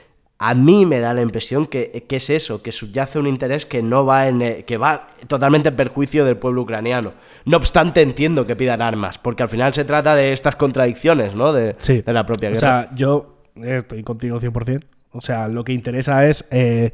[0.40, 3.83] a mí me da la impresión que, que es eso, que subyace un interés que
[3.83, 7.12] no va en que va totalmente en perjuicio del pueblo ucraniano.
[7.44, 11.53] No obstante, entiendo que pidan armas, porque al final se trata de estas contradicciones, ¿no?
[11.53, 12.03] De, Sí.
[12.03, 12.61] de la propia O guerra.
[12.61, 14.85] sea, yo estoy contigo 100%.
[15.11, 16.92] O sea, lo que interesa es eh,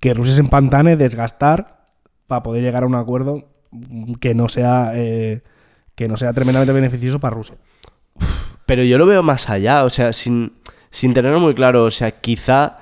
[0.00, 1.84] que Rusia se empantane, desgastar,
[2.26, 3.44] para poder llegar a un acuerdo
[4.20, 5.42] que no sea, eh,
[5.94, 7.56] que no sea tremendamente beneficioso para Rusia.
[8.64, 10.54] Pero yo lo veo más allá, o sea, sin,
[10.90, 11.84] sin tenerlo muy claro.
[11.84, 12.76] O sea, quizá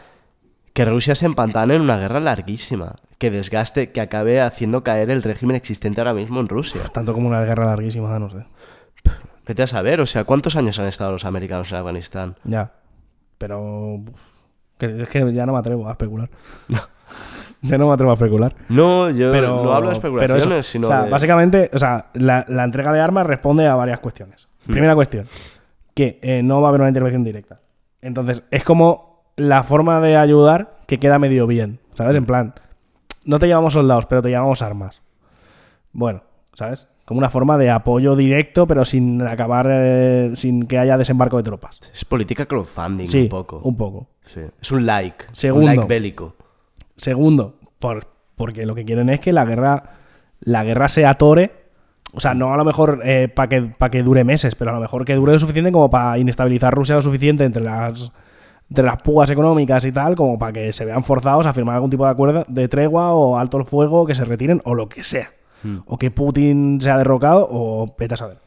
[0.75, 5.23] que Rusia se empantane en una guerra larguísima, que desgaste, que acabe haciendo caer el
[5.23, 6.83] régimen existente ahora mismo en Rusia.
[6.93, 8.45] Tanto como una guerra larguísima, no sé.
[9.47, 12.35] Vete a saber, o sea, ¿cuántos años han estado los americanos en Afganistán?
[12.43, 12.73] Ya.
[13.39, 14.01] Pero.
[14.81, 16.29] es que ya no me atrevo a especular.
[17.63, 18.57] ya no me atrevo a especular.
[18.69, 21.79] No, yo Pero, no hablo de pero especulaciones, eso, sino o sea, de- básicamente, o
[21.79, 24.49] sea, la, la entrega de armas responde a varias cuestiones.
[24.67, 24.73] Hmm.
[24.73, 25.27] Primera cuestión,
[25.95, 27.61] que eh, no va a haber una intervención directa.
[28.01, 32.15] Entonces, es como la forma de ayudar que queda medio bien, ¿sabes?
[32.17, 32.55] En plan,
[33.25, 35.01] no te llevamos soldados, pero te llevamos armas.
[35.93, 36.87] Bueno, ¿sabes?
[37.05, 41.43] Como una forma de apoyo directo, pero sin acabar, eh, sin que haya desembarco de
[41.43, 41.79] tropas.
[41.93, 43.61] Es política crowdfunding Sí, un poco.
[43.63, 44.07] un poco.
[44.25, 44.41] Sí.
[44.61, 45.27] Es un like.
[45.33, 45.69] Segundo.
[45.71, 46.35] Un like bélico.
[46.97, 49.83] Segundo, por, porque lo que quieren es que la guerra,
[50.41, 51.65] la guerra se atore.
[52.15, 53.03] O sea, no a lo mejor
[53.35, 55.91] para que, pa' que dure meses, pero a lo mejor que dure lo suficiente como
[55.91, 58.13] para inestabilizar Rusia lo suficiente entre las,
[58.71, 61.91] entre las pugas económicas y tal, como para que se vean forzados a firmar algún
[61.91, 65.05] tipo de acuerdo de tregua o alto el fuego, que se retiren o lo que
[65.05, 65.33] sea.
[65.87, 68.39] O que Putin sea derrocado o vete a saber.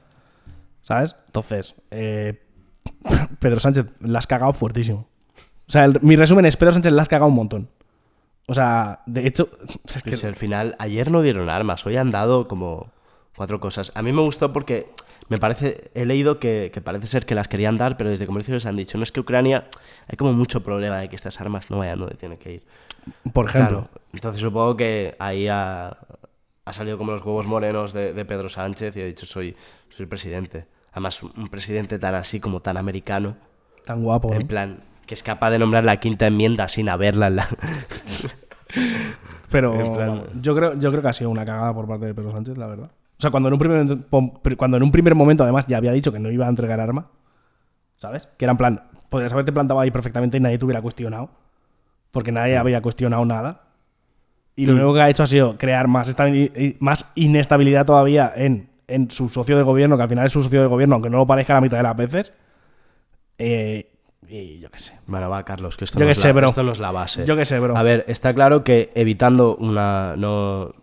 [0.84, 1.16] ¿Sabes?
[1.26, 2.42] Entonces, eh,
[3.40, 5.08] Pedro Sánchez la has cagado fuertísimo.
[5.68, 7.70] O sea, el- mi resumen es Pedro Sánchez la has cagado un montón.
[8.48, 9.50] O sea, de hecho,
[9.88, 12.92] es que- Pues al final, ayer no dieron armas, hoy han dado como
[13.38, 13.94] cuatro cosas.
[13.96, 14.90] A mí me gustó porque
[15.30, 18.54] me parece, he leído que, que parece ser que las querían dar, pero desde comercio
[18.56, 19.68] les han dicho, no es que Ucrania,
[20.08, 22.64] hay como mucho problema de que estas armas no vayan donde tienen que ir.
[23.32, 25.98] por ejemplo, Claro, entonces supongo que ahí ha,
[26.66, 29.56] ha salido como los huevos morenos de, de Pedro Sánchez y ha dicho, soy,
[29.90, 30.66] soy el presidente.
[30.92, 33.38] Además, un, presidente tan así como tan americano,
[33.86, 34.34] tan guapo.
[34.34, 37.48] en plan, que es capaz de nombrar la quinta enmienda sin haberla en la...
[39.52, 42.32] Pero plan- yo, creo, yo creo que ha sido una cagada por parte de Pedro
[42.32, 42.92] Sánchez, la verdad.
[43.18, 43.98] O sea, cuando en un primer,
[44.58, 47.08] cuando en un primer momento, además, ya había dicho que no iba a entregar arma,
[47.96, 48.28] ¿sabes?
[48.38, 51.30] Que era en plan, podrías haberte plantado ahí perfectamente y nadie te hubiera cuestionado,
[52.12, 53.62] porque nadie había cuestionado nada.
[54.56, 56.16] Y lo único que ha hecho ha sido crear más,
[56.80, 60.62] más inestabilidad todavía en, en su socio de gobierno, que al final es su socio
[60.62, 62.34] de gobierno, aunque no lo parezca la mitad de las veces.
[63.38, 63.92] Eh,
[64.28, 65.00] y yo qué sé.
[65.06, 66.48] Bueno, va, Carlos, que esto, Yo no, qué es sé, la, bro.
[66.50, 67.26] esto no es la base.
[67.26, 67.78] Yo qué sé, bro.
[67.78, 70.16] A ver, está claro que evitando una...
[70.18, 70.74] no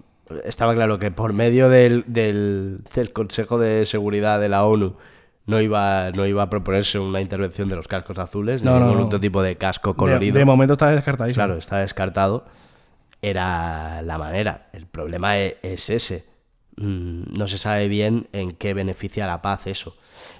[0.45, 4.97] Estaba claro que por medio del, del, del Consejo de Seguridad de la ONU
[5.47, 8.87] no iba, no iba a proponerse una intervención de los cascos azules, No, ni no,
[8.87, 9.07] ningún no.
[9.07, 10.39] otro tipo de casco colorido.
[10.39, 11.45] de momento está descartadísimo.
[11.45, 12.47] Claro, está descartado.
[13.21, 14.69] Era la manera.
[14.73, 16.25] El problema e- es ese.
[16.77, 19.97] Mm, No se sabe bien en qué beneficia la paz eso.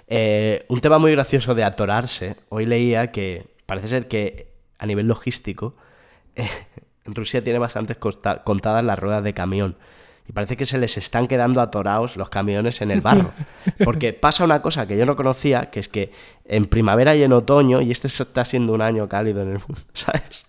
[0.07, 2.35] Eh, un tema muy gracioso de atorarse.
[2.49, 5.75] Hoy leía que parece ser que a nivel logístico
[6.35, 6.47] eh,
[7.05, 9.75] Rusia tiene bastantes contadas las ruedas de camión.
[10.27, 13.31] Y parece que se les están quedando atorados los camiones en el barro.
[13.83, 16.11] Porque pasa una cosa que yo no conocía, que es que
[16.45, 19.81] en primavera y en otoño, y este está siendo un año cálido en el mundo,
[19.93, 20.47] ¿sabes?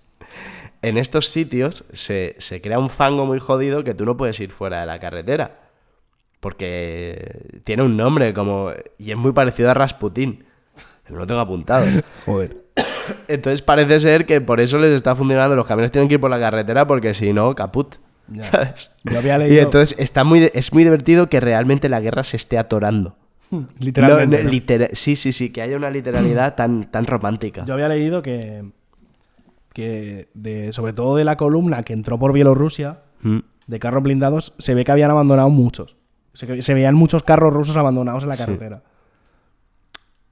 [0.81, 4.51] En estos sitios se, se crea un fango muy jodido que tú no puedes ir
[4.51, 5.61] fuera de la carretera.
[6.41, 8.71] Porque tiene un nombre como...
[8.99, 10.47] Y es muy parecido a Rasputín.
[11.07, 11.87] Pero lo tengo apuntado.
[12.27, 12.57] Joder.
[13.29, 15.55] Entonces parece ser que por eso les está funcionando.
[15.57, 17.95] Los camiones tienen que ir por la carretera porque si no, caput.
[18.29, 18.43] Ya.
[18.45, 18.91] ¿Sabes?
[19.05, 22.37] Yo había Y leído- entonces está muy, es muy divertido que realmente la guerra se
[22.37, 23.17] esté atorando.
[23.79, 24.37] Literalmente.
[24.39, 24.51] No, no, ¿no?
[24.51, 27.65] litera- sí, sí, sí, que haya una literalidad tan, tan romántica.
[27.65, 28.65] Yo había leído que,
[29.73, 33.39] que de, sobre todo de la columna que entró por Bielorrusia, Mm.
[33.67, 35.97] de carros blindados, se ve que habían abandonado muchos.
[36.35, 38.43] Se, se veían muchos carros rusos abandonados en la Sí.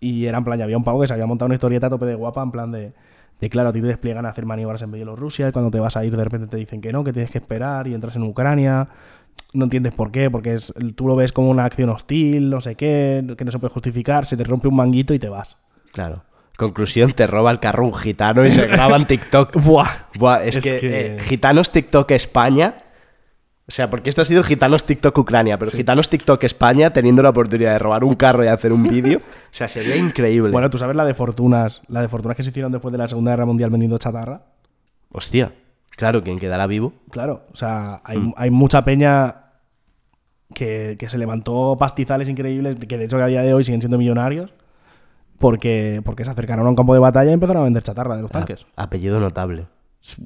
[0.05, 1.91] Y era en plan, ya había un pavo que se había montado una historieta a
[1.91, 2.93] tope de guapa, en plan de,
[3.41, 5.97] de claro, a ti te despliegan a hacer maniobras en Bielorrusia y cuando te vas
[5.97, 8.23] a ir de repente te dicen que no, que tienes que esperar y entras en
[8.25, 8.89] Ucrania.
[9.53, 12.75] No entiendes por qué, porque es, tú lo ves como una acción hostil, no sé
[12.75, 15.57] qué, que no se puede justificar, se te rompe un manguito y te vas.
[15.93, 16.23] Claro.
[16.57, 19.57] Conclusión, te roba el carro un gitano y se graba en TikTok.
[19.65, 19.89] Buah.
[20.19, 22.75] Buah, es, Es que, que- eh, Gitanos TikTok España.
[23.67, 27.31] O sea, porque esto ha sido Gitanos TikTok Ucrania, pero Gitanos TikTok España teniendo la
[27.31, 29.19] oportunidad de robar un carro y hacer un vídeo.
[29.19, 29.23] O
[29.53, 30.51] sea, sería increíble.
[30.53, 33.09] Bueno, tú sabes la de fortunas, la de fortunas que se hicieron después de la
[33.09, 34.43] Segunda Guerra Mundial vendiendo chatarra.
[35.13, 35.53] Hostia.
[35.97, 36.93] Claro, quien quedará vivo.
[37.11, 39.37] Claro, o sea, hay, hay mucha peña
[40.53, 43.81] que, que se levantó pastizales increíbles, que de hecho que a día de hoy siguen
[43.81, 44.53] siendo millonarios,
[45.39, 48.23] porque, porque se acercaron a un campo de batalla y empezaron a vender chatarra de
[48.23, 48.67] los tanques.
[48.77, 49.67] A- apellido notable.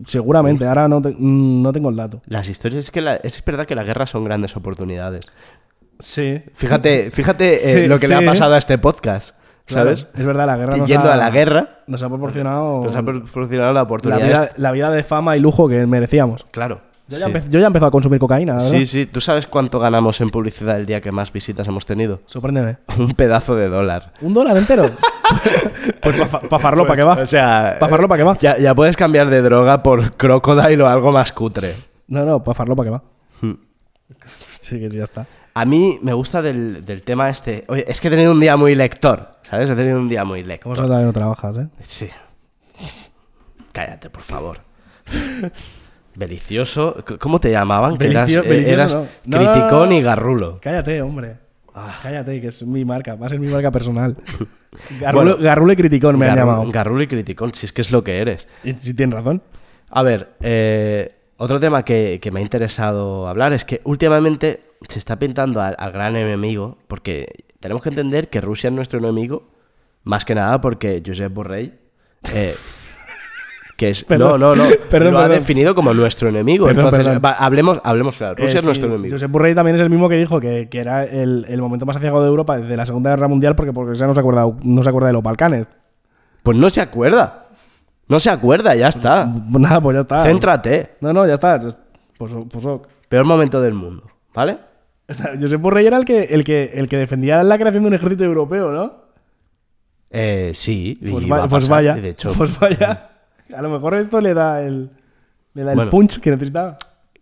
[0.06, 2.20] Seguramente, ahora no, te- mm, no tengo el dato.
[2.26, 5.24] Las historias es que la- es verdad que las guerras son grandes oportunidades.
[6.00, 6.42] Sí.
[6.54, 9.34] Fíjate, fíjate eh, Sí, lo que le ha pasado a este podcast,
[9.66, 10.06] ¿sabes?
[10.16, 13.02] es verdad, la guerra nos Yendo ha, a la guerra, nos ha proporcionado nos ha
[13.02, 14.26] proporcionado la la oportunidad.
[14.26, 16.44] vida, la vida de fama y lujo que merecíamos.
[16.50, 16.80] Claro.
[17.08, 18.68] Yo ya, yo he empezado a consumir cocaína, ¿verdad?
[18.68, 19.06] Sí, sí.
[19.06, 22.20] ¿Tú sabes cuánto ganamos en publicidad el día que más visitas hemos tenido?
[22.26, 22.76] Sorpréndeme.
[22.98, 24.12] Un pedazo de dólar.
[24.20, 24.90] ¿Un dólar entero?
[26.02, 27.12] pues para farlopa, Pues, que va.
[27.14, 28.36] O sea, Pa' farlopa, que va.
[28.38, 31.74] Ya, ya puedes cambiar de droga por crocodile o algo más cutre.
[32.08, 33.02] No, no, para farlopa, que va.
[33.40, 33.54] Hmm.
[34.60, 35.26] sí, que sí, ya está.
[35.54, 37.64] A mí me gusta del, del tema este.
[37.68, 39.68] Oye, es que he tenido un día muy lector, ¿sabes?
[39.70, 40.76] He tenido un día muy ¿Cómo lector.
[40.76, 41.68] se nota que no trabajas, eh?
[41.80, 42.08] Sí.
[43.72, 44.58] Cállate, por favor.
[46.14, 47.04] Belicioso.
[47.18, 47.96] ¿Cómo te llamaban?
[47.96, 49.06] Que eras, no.
[49.24, 49.94] No, criticón no.
[49.94, 50.58] y garrulo.
[50.60, 51.36] Cállate, hombre.
[51.80, 51.98] Ah.
[52.02, 53.14] Cállate, que es mi marca.
[53.14, 54.16] Va a ser mi marca personal.
[55.00, 56.70] Garrulo, Bueno, Garrulo y criticón me han Garru- llamado.
[56.72, 58.48] Garrulo y criticón, si es que es lo que eres.
[58.78, 59.42] Si tienes razón.
[59.90, 64.98] A ver, eh, otro tema que, que me ha interesado hablar es que últimamente se
[64.98, 67.26] está pintando al, al gran enemigo, porque
[67.60, 69.48] tenemos que entender que Rusia es nuestro enemigo,
[70.04, 71.78] más que nada porque Josep Borrell,
[72.34, 72.54] eh,
[73.78, 74.02] que es...
[74.02, 76.68] Perdón, no, no, no, perdón, lo ha definido como nuestro enemigo.
[76.68, 79.14] Entonces, va, hablemos, hablemos claro, Rusia Eh, es nuestro enemigo.
[79.14, 81.94] Josep Borrell también es el mismo que dijo que, que era el, el momento más
[81.96, 84.82] aciago de Europa desde la Segunda Guerra Mundial porque porque ya no se acuerda, no
[84.82, 85.68] se acuerda de los Balcanes.
[86.42, 87.46] Pues no se acuerda.
[88.08, 89.32] No se acuerda, ya está.
[89.32, 90.22] Pues Nada, pues ya está.
[90.24, 90.96] Céntrate.
[91.00, 91.60] No, no, ya está.
[91.60, 92.88] Pues, pues ok.
[93.08, 94.04] Peor momento del mundo,
[94.34, 94.58] ¿vale?
[95.10, 97.88] O sea, Josep Borrell era el que, el, que, el que defendía la creación de
[97.88, 98.92] un ejército europeo, ¿no?
[100.10, 101.94] Eh, sí, Pues, va pues vaya.
[101.94, 103.10] de hecho, Pues vaya.
[103.56, 104.90] A lo mejor esto le da el,
[105.54, 105.90] le da el Bueno.
[105.90, 106.76] punch que necesitaba.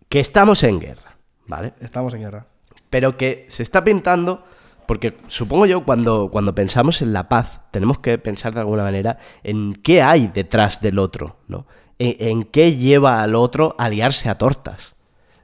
[0.09, 1.73] que estamos en guerra, ¿vale?
[1.81, 2.45] Estamos en guerra.
[2.89, 4.43] pero que se está pintando,
[4.85, 9.17] porque supongo yo cuando, cuando pensamos en la paz, tenemos que pensar de alguna manera
[9.43, 11.65] en qué hay detrás del otro, ¿no?
[11.99, 14.95] En, en qué lleva al otro a liarse a tortas.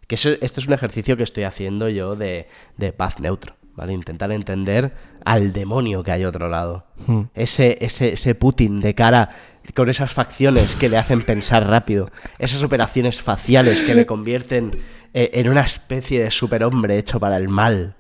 [0.08, 3.92] Que eso, esto es un ejercicio que estoy haciendo yo de, de paz neutro, ¿vale?
[3.94, 4.94] Intentar entender
[5.26, 6.86] al demonio que hay otro lado.
[7.34, 9.30] Ese, ese, ese Putin de cara
[9.76, 12.10] con esas facciones que le hacen pensar rápido,
[12.40, 14.72] esas operaciones faciales que le convierten
[15.14, 17.96] eh, en una especie de superhombre hecho para el mal.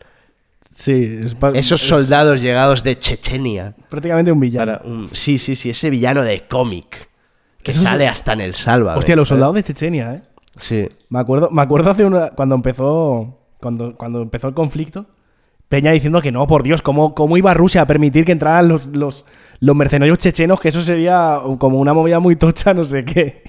[0.71, 3.75] Sí, es, Esos es soldados llegados de Chechenia.
[3.89, 4.79] prácticamente un villano.
[4.83, 7.09] Un- sí, sí, sí, ese villano de cómic.
[7.61, 8.97] Que Eso es- sale hasta en el salva.
[8.97, 10.21] Hostia, los soldados de Chechenia, ¿eh?
[10.57, 10.87] Sí.
[11.09, 15.05] Me acuerdo, me acuerdo hace una, cuando empezó cuando, cuando empezó el conflicto,
[15.73, 18.85] Peña diciendo que no, por Dios, ¿cómo, cómo iba Rusia a permitir que entraran los,
[18.85, 19.25] los,
[19.59, 20.59] los mercenarios chechenos?
[20.59, 23.41] Que eso sería como una movida muy tocha, no sé qué.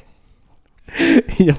[1.39, 1.53] y yo,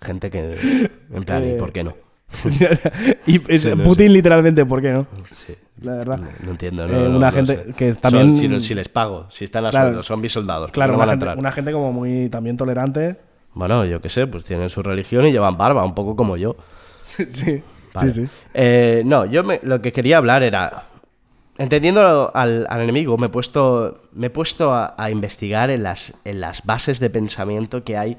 [0.00, 0.88] Gente que.
[1.12, 1.94] En plan, ¿y Eh, por qué no?
[3.26, 4.12] y es- Sí, no Putin sé.
[4.12, 5.06] literalmente, ¿por qué no?
[5.34, 5.54] Sí.
[5.80, 6.18] La verdad.
[6.18, 6.84] No, no entiendo.
[6.86, 7.72] Eh, no, una gente sé.
[7.72, 9.86] que Son- también- si, no- si les pago, si están a Claro.
[9.86, 10.66] sueldo, son mis soldados.
[10.66, 13.16] ¿por qué Claro, una gente, una gente como muy también tolerante.
[13.54, 16.54] Bueno, yo qué sé, pues tienen su religión y llevan barba, un poco como yo.
[17.28, 17.62] sí,
[17.94, 18.10] Vale.
[18.12, 18.30] sí, sí.
[18.54, 20.84] Eh, no, yo me- lo que quería hablar era.
[21.58, 26.14] Entendiendo al, al enemigo, me he puesto, me he puesto a, a investigar en las,
[26.24, 28.16] en las bases de pensamiento que hay,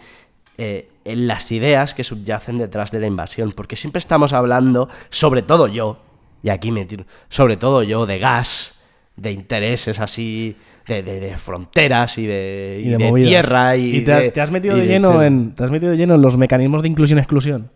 [0.60, 3.52] eh, en las ideas que subyacen detrás de la invasión.
[3.52, 5.98] Porque siempre estamos hablando, sobre todo yo,
[6.44, 8.80] y aquí me tiro, sobre todo yo, de gas,
[9.16, 10.56] de intereses así,
[10.88, 12.98] de, de- de fronteras y de, y Y de,
[13.30, 13.76] tierra.
[13.78, 15.98] Y, te, has, de- te has metido y de lleno en te has metido de
[15.98, 17.72] lleno en los mecanismos de inclusión y exclusión.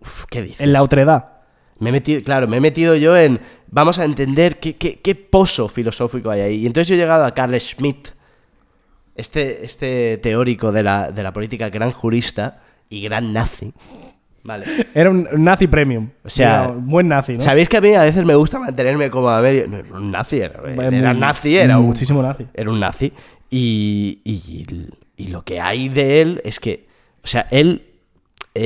[0.00, 0.60] Uf, ¿Qué dices?
[0.60, 1.32] En la otredad.
[1.80, 3.40] Me he metido, claro, me he metido yo en.
[3.70, 6.54] Vamos a entender qué, qué- qué pozo filosófico hay ahí.
[6.62, 8.08] Y entonces yo he llegado a Carl Schmitt,
[9.14, 13.72] este, este teórico de la, de la política, gran jurista y gran nazi.
[14.44, 14.64] Vale.
[14.94, 16.08] Era un nazi premium.
[16.24, 17.42] O sea, Era un buen nazi, ¿no?
[17.42, 19.66] ¿Sabéis que a mí a veces me gusta mantenerme como a medio?
[19.68, 22.46] No, era un nazi, era, era nazi, era un, muchísimo nazi.
[22.54, 23.12] Era un nazi.
[23.50, 24.66] Y, y,
[25.16, 26.86] y lo que hay de él es que,
[27.22, 27.87] o sea, él,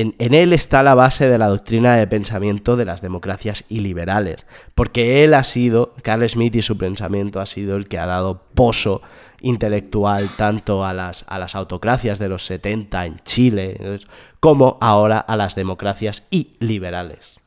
[0.01, 4.47] en, él está la base de la doctrina de pensamiento de las democracias iliberales.
[4.74, 8.43] Porque él ha sido, Carl Smith y su pensamiento ha sido el que ha dado
[8.55, 9.03] poso
[9.40, 13.99] intelectual tanto a las, a las autocracias de los 70 en Chile,
[14.40, 17.40] como ahora a las democracias iliberales.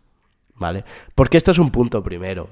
[0.56, 0.86] ¿Vale?
[1.16, 2.50] Porque esto es un punto primero.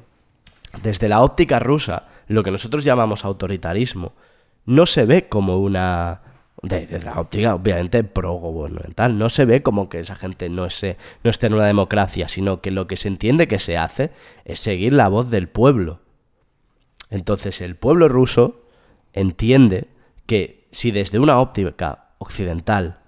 [0.81, 4.13] Desde la óptica rusa, lo que nosotros llamamos autoritarismo
[4.65, 6.21] no se ve como una.
[6.61, 11.29] Desde la óptica, obviamente, pro-gubernamental, no se ve como que esa gente no, esté- no
[11.29, 14.11] esté en una democracia, sino que lo que se entiende que se hace
[14.45, 15.99] es seguir la voz del pueblo.
[17.09, 18.61] Entonces, el pueblo ruso
[19.11, 19.87] entiende
[20.25, 22.99] que si desde una óptica occidental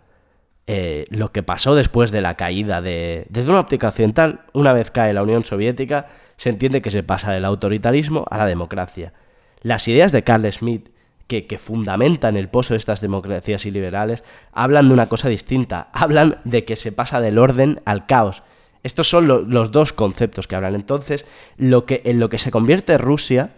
[0.68, 3.26] eh, lo que pasó después de la caída de...
[3.30, 7.32] Desde una óptica occidental, una vez cae la Unión Soviética, se entiende que se pasa
[7.32, 9.14] del autoritarismo a la democracia.
[9.62, 10.90] Las ideas de Carl Schmitt,
[11.28, 15.90] que, fundamentan el pozo de estas democracias iliberales, hablan de una cosa distinta.
[15.94, 18.44] Hablan de que se pasa del orden al caos.
[18.84, 20.76] Estos son lo- los dos conceptos que hablan.
[20.76, 21.26] Entonces,
[21.58, 23.52] lo que, en lo que se convierte Rusia,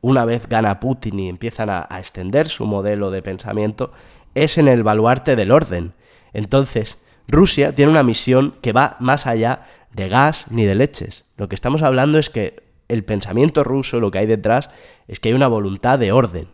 [0.00, 3.92] una vez gana Putin y empiezan a extender su modelo de pensamiento,
[4.34, 5.92] es en el baluarte del orden.
[6.32, 6.96] Entonces,
[7.28, 11.24] Rusia tiene una misión que va más allá de gas ni de leches.
[11.36, 14.70] Lo que estamos hablando es que el pensamiento ruso, lo que hay detrás,
[15.06, 16.46] es que hay una voluntad de orden.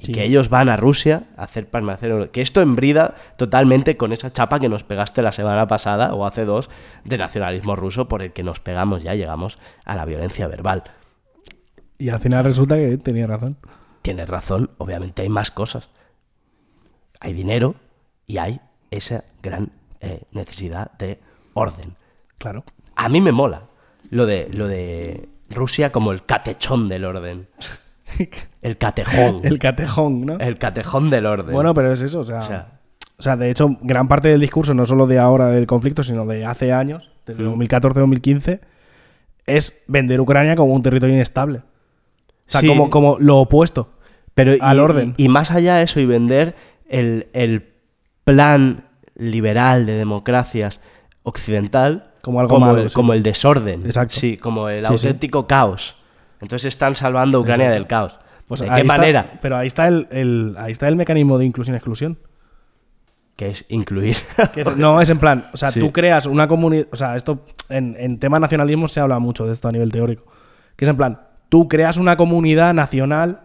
[0.00, 0.12] Y Sí.
[0.12, 2.30] que ellos van a Rusia a hacer permanecer.
[2.30, 6.44] Que esto embrida totalmente con esa chapa que nos pegaste la semana pasada o hace
[6.44, 6.68] dos
[7.04, 10.82] de nacionalismo ruso por el que nos pegamos ya, llegamos a la violencia verbal.
[11.96, 13.56] Y al final resulta que tenía razón.
[14.02, 15.88] Tienes razón, obviamente hay más cosas.
[17.20, 17.76] Hay dinero
[18.26, 19.70] y hay esa gran
[20.00, 21.20] eh, necesidad de
[21.54, 21.94] orden.
[22.38, 22.64] Claro.
[22.96, 23.62] A mí me mola
[24.10, 27.48] lo de, lo de Rusia como el catechón del orden.
[28.62, 29.40] El catejón.
[29.44, 30.38] El catejón, ¿no?
[30.38, 31.52] El catejón del orden.
[31.52, 32.68] Bueno, pero es eso, o sea, O sea,
[33.18, 36.26] o sea, de hecho, gran parte del discurso, no solo de ahora del conflicto, sino
[36.26, 37.54] de hace años, desde Mm.
[37.60, 38.60] 2014-2015,
[39.46, 41.58] es vender Ucrania como un territorio inestable.
[41.58, 41.62] O
[42.50, 42.66] sea, Sí.
[42.66, 43.90] como, como lo opuesto.
[44.34, 45.14] pero al y, orden.
[45.16, 46.56] Y, y más allá de eso, y vender
[46.88, 47.68] el, el
[48.24, 48.84] plan
[49.14, 50.80] liberal de democracias
[51.22, 52.94] occidental Como algo malo, el, sí.
[52.94, 53.86] como el desorden.
[53.86, 54.16] Exacto.
[54.16, 55.06] Sí, como el Sí, sí.
[55.06, 55.96] auténtico caos.
[56.44, 57.74] Entonces están salvando a Ucrania Exacto.
[57.80, 58.20] del caos.
[58.46, 59.32] Pues ¿De qué está- manera?
[59.42, 62.18] pero ahí está el, el- ahí está el mecanismo de inclusión-exclusión.
[63.36, 64.16] Que es incluir.
[64.52, 65.80] Que es- no, es en plan, o sea, Sí.
[65.80, 69.52] tú creas una comunidad, o sea, esto en, en tema nacionalismo se habla mucho de
[69.54, 70.24] esto a nivel teórico,
[70.76, 73.40] que es en plan, tú creas una comunidad nacional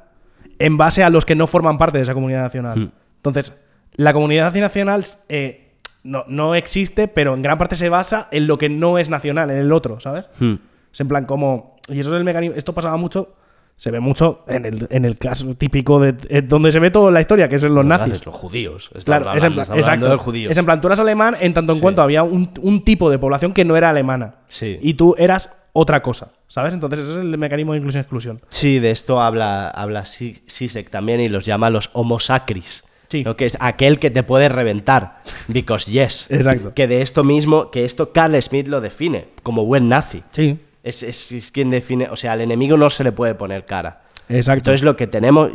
[0.60, 2.78] en base a los que no forman parte de esa comunidad nacional.
[2.80, 2.92] Hmm.
[3.16, 3.60] Entonces,
[3.96, 5.72] la comunidad nacional eh,
[6.04, 9.50] no, no existe, pero en gran parte se basa en lo que no es nacional,
[9.50, 10.26] en el otro, ¿sabes?
[10.40, 10.56] Hmm.
[10.94, 11.78] Es en plan como.
[11.88, 12.56] Y eso es el mecanismo.
[12.58, 13.36] Esto pasaba mucho.
[13.78, 16.14] Se ve mucho en el, en el caso típico de.
[16.28, 18.26] eh, donde se ve toda la historia, que es en los nazis.
[18.26, 18.90] Los judíos.
[19.06, 20.18] Claro, es en plan, exacto.
[20.18, 20.50] judío.
[20.50, 21.82] Es en plan, tú eras alemán en tanto en Sí.
[21.82, 24.36] cuanto había un, un tipo de población que no era alemana.
[24.50, 24.78] Sí.
[24.82, 26.74] Y tú eras otra cosa, ¿sabes?
[26.74, 28.42] Entonces, ese es el mecanismo de inclusión-exclusión.
[28.50, 32.84] Sí, de esto habla, habla Si- Sisek también y los llama los homo sacris.
[33.08, 33.24] Sí.
[33.24, 33.38] ¿no?
[33.38, 35.22] Que es aquel que te puede reventar.
[35.48, 36.28] Because yes.
[36.30, 36.74] Exacto.
[36.76, 40.22] Que de esto mismo, que esto Carl Smith lo define como buen nazi.
[40.32, 43.66] Sí, Es, es- es quien define, o sea, al enemigo no se le puede poner
[43.66, 44.02] cara.
[44.30, 44.60] exacto.
[44.60, 45.50] Entonces lo que tenemos,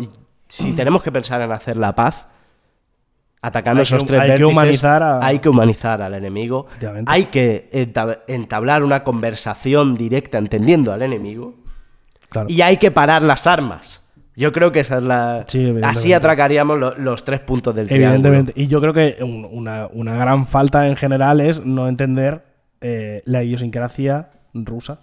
[0.49, 2.27] si tenemos que pensar en hacer la paz,
[3.41, 6.67] atacando Hay que- esos tres hay que humanizar a- hay que humanizar al enemigo,
[7.07, 11.55] hay que entab- entablar una conversación directa entendiendo al enemigo
[12.31, 12.49] Claro.
[12.51, 14.01] y hay que parar las armas.
[14.37, 15.45] Yo creo que esa es la...
[15.47, 15.99] Sí, evidentemente.
[15.99, 18.15] Así atracaríamos lo- los tres puntos del triángulo.
[18.15, 18.53] Evidentemente.
[18.61, 22.43] Y yo creo que un- una, una gran falta en general es no entender
[22.81, 25.01] eh, la idiosincrasia rusa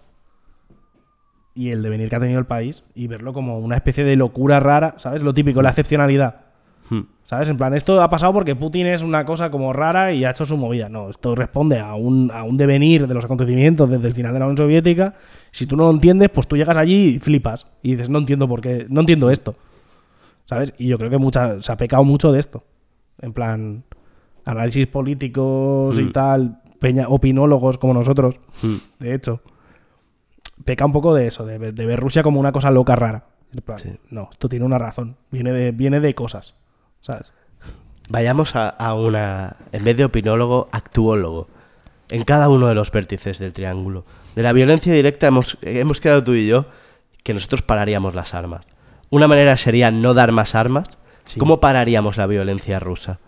[1.54, 4.60] y el devenir que ha tenido el país y verlo como una especie de locura
[4.60, 5.22] rara, ¿sabes?
[5.24, 6.42] Lo típico, la excepcionalidad.
[6.90, 7.02] Hmm.
[7.24, 7.48] ¿Sabes?
[7.50, 10.46] En plan, esto ha pasado porque Putin es una cosa como rara y ha hecho
[10.46, 10.90] su movida.
[10.90, 14.40] No, esto responde a un, a un devenir de los acontecimientos desde el final de
[14.40, 15.14] la Unión Soviética.
[15.52, 17.68] Si tú no lo entiendes, pues tú llegas allí y flipas.
[17.82, 19.56] Y dices, no entiendo por qué, no entiendo esto.
[20.46, 20.74] ¿Sabes?
[20.78, 22.64] Y yo creo que mucha, se ha pecado mucho de esto.
[23.22, 23.84] En plan,
[24.44, 26.12] análisis políticos y Mm.
[26.12, 28.76] tal, peña, opinólogos como nosotros, Hmm.
[29.00, 29.42] de hecho.
[30.66, 33.26] Peca un poco de eso, de, ver- de ver Rusia como una cosa loca rara.
[33.54, 33.98] En plan, Sí.
[34.10, 35.18] No, esto tiene una razón.
[35.32, 36.54] Viene de, viene de cosas.
[37.02, 37.34] ¿Sabes?
[38.10, 41.48] Vayamos a, a una, en vez de opinólogo, actuólogo.
[42.10, 44.04] En cada uno de los vértices del triángulo.
[44.36, 46.66] De la violencia directa hemos, hemos quedado tú y yo
[47.24, 48.66] que nosotros pararíamos las armas.
[49.10, 50.90] Una manera sería no dar más armas.
[51.26, 51.40] Sí.
[51.40, 53.20] ¿Cómo pararíamos la violencia rusa?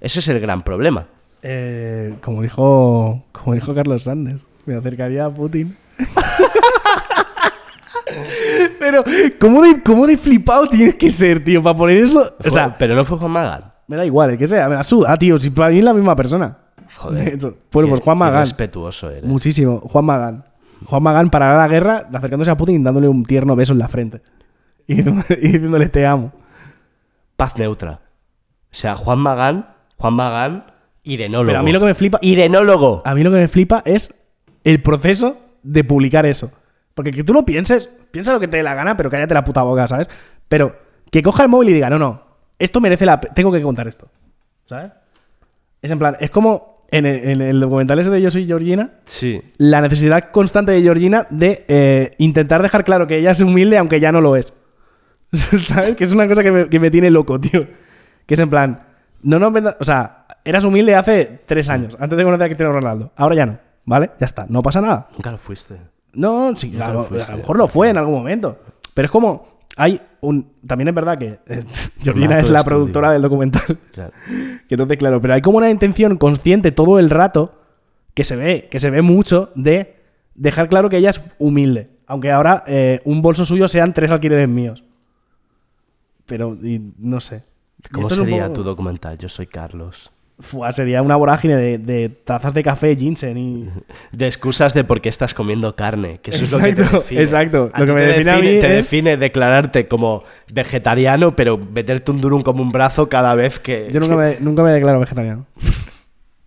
[0.00, 1.06] Ese es el gran problema.
[1.42, 5.76] Eh, como dijo como dijo Carlos Sanders, me acercaría a Putin.
[8.78, 9.02] Pero,
[9.40, 12.34] ¿cómo de, ¿cómo de flipado tienes que ser, tío, para poner eso?
[12.44, 13.72] O sea, pero no fue Juan Magán.
[13.88, 15.94] me da igual, el que sea, me la suda, tío, si para mí es la
[15.94, 16.56] misma persona.
[17.10, 18.40] De hecho, bueno, pues Juan Magán.
[18.40, 19.24] Respetuoso eres.
[19.24, 20.44] Muchísimo, Juan Magán.
[20.84, 23.88] Juan Magán parará la guerra acercándose a Putin y dándole un tierno beso en la
[23.88, 24.22] frente.
[24.88, 26.30] Y, y diciéndole te amo.
[27.36, 28.00] Paz neutra.
[28.70, 30.66] O sea, Juan Magán, Juan Magán,
[31.02, 31.46] irenólogo.
[31.48, 33.02] Pero a mí lo que me flipa, Irenólogo.
[33.04, 34.14] A mí lo que me flipa es
[34.62, 36.52] el proceso de publicar eso.
[36.96, 39.44] Porque que tú lo pienses, piensa lo que te dé la gana, pero cállate la
[39.44, 40.08] puta boca, ¿sabes?
[40.48, 40.74] Pero
[41.10, 42.22] que coja el móvil y diga, no, no,
[42.58, 44.08] esto merece la tengo que contar esto.
[44.64, 44.92] ¿Sabes?
[45.82, 48.92] Es en plan, es como en el, en el documental ese de Yo soy Georgina,
[49.04, 49.42] Sí.
[49.58, 54.00] la necesidad constante de Georgina de eh, intentar dejar claro que ella es humilde aunque
[54.00, 54.54] ya no lo es.
[55.32, 55.96] ¿Sabes?
[55.96, 57.66] Que es una cosa que me, que me tiene loco, tío.
[58.24, 58.86] Que es en plan,
[59.22, 63.12] no nos O sea, eras humilde hace tres años, antes de conocer a Cristiano Ronaldo.
[63.16, 64.12] Ahora ya no, ¿vale?
[64.18, 65.08] Ya está, no pasa nada.
[65.12, 65.76] Nunca lo fuiste.
[66.16, 67.28] No, sí, Nunca a, lo lo, fuiste.
[67.28, 68.58] a lo mejor lo fue en algún momento.
[68.94, 69.46] Pero es como,
[69.76, 70.52] hay un...
[70.66, 71.62] También es verdad que eh,
[72.00, 72.76] Georgina es la estudio.
[72.78, 73.78] productora del documental.
[73.92, 74.12] Claro.
[74.68, 77.54] Que entonces, claro, pero hay como una intención consciente todo el rato
[78.14, 79.94] que se ve, que se ve mucho de
[80.34, 81.90] dejar claro que ella es humilde.
[82.08, 84.82] Aunque ahora eh, un bolso suyo sean tres alquileres míos.
[86.26, 87.42] Pero, y no sé.
[87.92, 89.18] ¿Cómo sería poco- tu documental?
[89.18, 90.10] Yo soy Carlos.
[90.38, 93.68] Fua, sería una vorágine de, de tazas de café, ginseng y...
[94.12, 96.20] De excusas de por qué estás comiendo carne.
[96.22, 97.20] Que eso es lo que te Exacto, define.
[97.22, 97.70] exacto.
[97.72, 100.22] A Lo que me te define a mí te es- define declararte como
[100.52, 103.88] vegetariano, pero meterte un durum como un brazo cada vez que.
[103.90, 105.46] Yo nunca me, nunca me declaro vegetariano.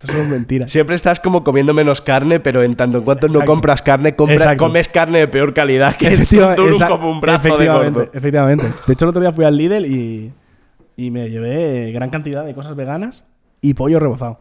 [0.02, 0.68] Esto es mentira.
[0.68, 3.50] Siempre estás como comiendo menos carne, pero en tanto en cuanto no Exacto.
[3.52, 4.64] compras carne, Exacto.
[4.64, 8.10] comes carne de peor calidad que un como un brazo de efectivamente, gordo.
[8.14, 8.64] Efectivamente.
[8.86, 10.32] De hecho, el otro día fui al Lidl y,
[10.96, 13.24] y me llevé gran cantidad de cosas veganas
[13.60, 14.40] y pollo rebozado.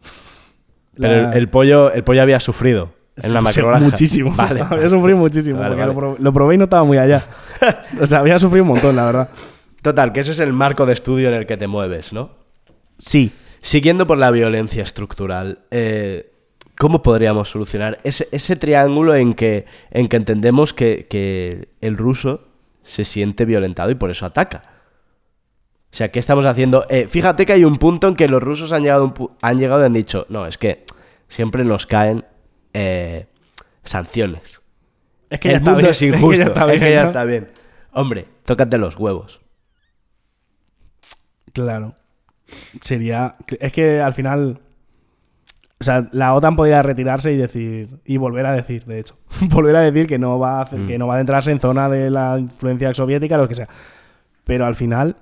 [0.96, 3.84] Pero el, el pollo, el pollo había sufrido en la macrogranja.
[3.84, 4.32] Muchísimo.
[4.36, 4.62] Vale.
[4.62, 5.58] había sufrido muchísimo.
[5.58, 5.92] Vale, porque vale.
[5.92, 7.26] Lo, probé, lo probé y no estaba muy allá.
[8.00, 9.30] o sea, había sufrido un montón, la verdad.
[9.82, 12.30] Total, que ese es el marco de estudio en el que te mueves, ¿no?
[12.98, 13.32] Sí.
[13.60, 16.32] Siguiendo por la violencia estructural, eh,
[16.78, 22.48] ¿cómo podríamos solucionar ese, ese triángulo en que, en que entendemos que, que el ruso
[22.84, 24.75] se siente violentado y por eso ataca?
[25.96, 26.84] O sea, ¿qué estamos haciendo?
[26.90, 29.80] Eh, fíjate que hay un punto en que los rusos han llegado, un han llegado
[29.80, 30.84] y han dicho, no, es que
[31.26, 32.22] siempre nos caen
[32.74, 33.28] eh,
[33.82, 34.60] sanciones.
[35.30, 35.88] Es que el ya está bien.
[35.90, 36.80] es injusto, Es que ya está bien.
[36.92, 37.06] ya ¿no?
[37.08, 37.48] está bien.
[37.92, 39.40] Hombre, tócate los huevos.
[41.54, 41.94] Claro.
[42.82, 43.36] Sería.
[43.58, 44.60] Es que al final.
[45.80, 48.00] O sea, la OTAN podría retirarse y decir.
[48.04, 49.16] Y volver a decir, de hecho.
[49.50, 50.86] volver a decir que no va a hacer- Mm.
[50.88, 53.68] que no va a adentrarse en zona de la influencia soviética, lo que sea.
[54.44, 55.16] Pero al final.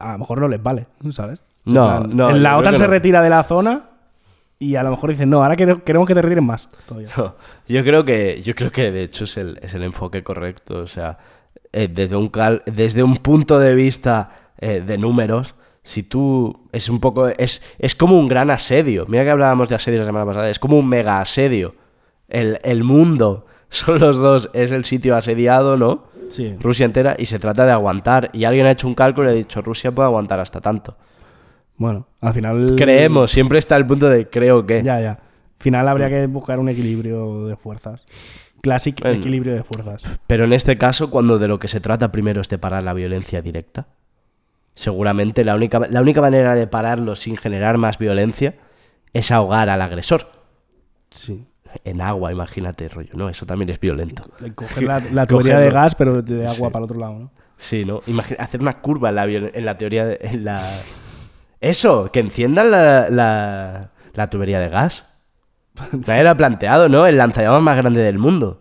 [0.00, 1.40] A lo mejor no les vale, ¿sabes?
[1.64, 2.90] No, plan, no, en La OTAN se no.
[2.90, 3.90] retira de la zona.
[4.58, 6.68] Y a lo mejor dicen, no, ahora quere- queremos que te retiren más.
[6.86, 7.08] todavía.
[7.16, 7.34] No,
[7.66, 10.78] yo creo que, yo creo que de hecho es el, es el enfoque correcto.
[10.78, 11.18] O sea,
[11.72, 16.88] eh, desde, un cal- desde un punto de vista eh, de números, si tú es
[16.88, 17.28] un poco.
[17.28, 19.06] Es, es como un gran asedio.
[19.08, 20.48] Mira que hablábamos de asedio la semana pasada.
[20.48, 21.74] Es como un mega asedio.
[22.28, 26.04] El, el mundo son los dos, es el sitio asediado, ¿no?
[26.28, 26.54] Sí.
[26.60, 28.30] Rusia entera, y se trata de aguantar.
[28.32, 30.96] Y alguien ha hecho un cálculo y ha dicho: Rusia puede aguantar hasta tanto.
[31.76, 32.74] Bueno, al final.
[32.76, 34.82] Creemos, siempre está el punto de creo que.
[34.82, 35.10] Ya, ya.
[35.10, 38.04] Al final habría que buscar un equilibrio de fuerzas.
[38.60, 39.18] Clásico Bueno.
[39.20, 40.02] equilibrio de fuerzas.
[40.26, 42.94] Pero en este caso, cuando de lo que se trata primero es de parar la
[42.94, 43.86] violencia directa,
[44.74, 48.54] seguramente la única, la única manera de pararlo sin generar más violencia
[49.12, 50.32] es ahogar al agresor.
[51.10, 51.46] Sí.
[51.84, 53.10] En agua, imagínate, rollo.
[53.14, 54.24] No, eso también es violento.
[54.54, 56.62] Coger la, la tubería de gas, pero de agua Sí.
[56.62, 57.30] para el otro lado, ¿no?
[57.56, 58.00] Sí, ¿no?
[58.06, 60.18] Imagina, hacer una curva en la, en la teoría de...
[60.20, 60.60] en la...
[61.60, 65.06] Eso, que enciendan la, la, la tubería de gas.
[66.06, 67.06] Nadie lo ha planteado, ¿no?
[67.06, 68.60] El lanzallamas más grande del mundo.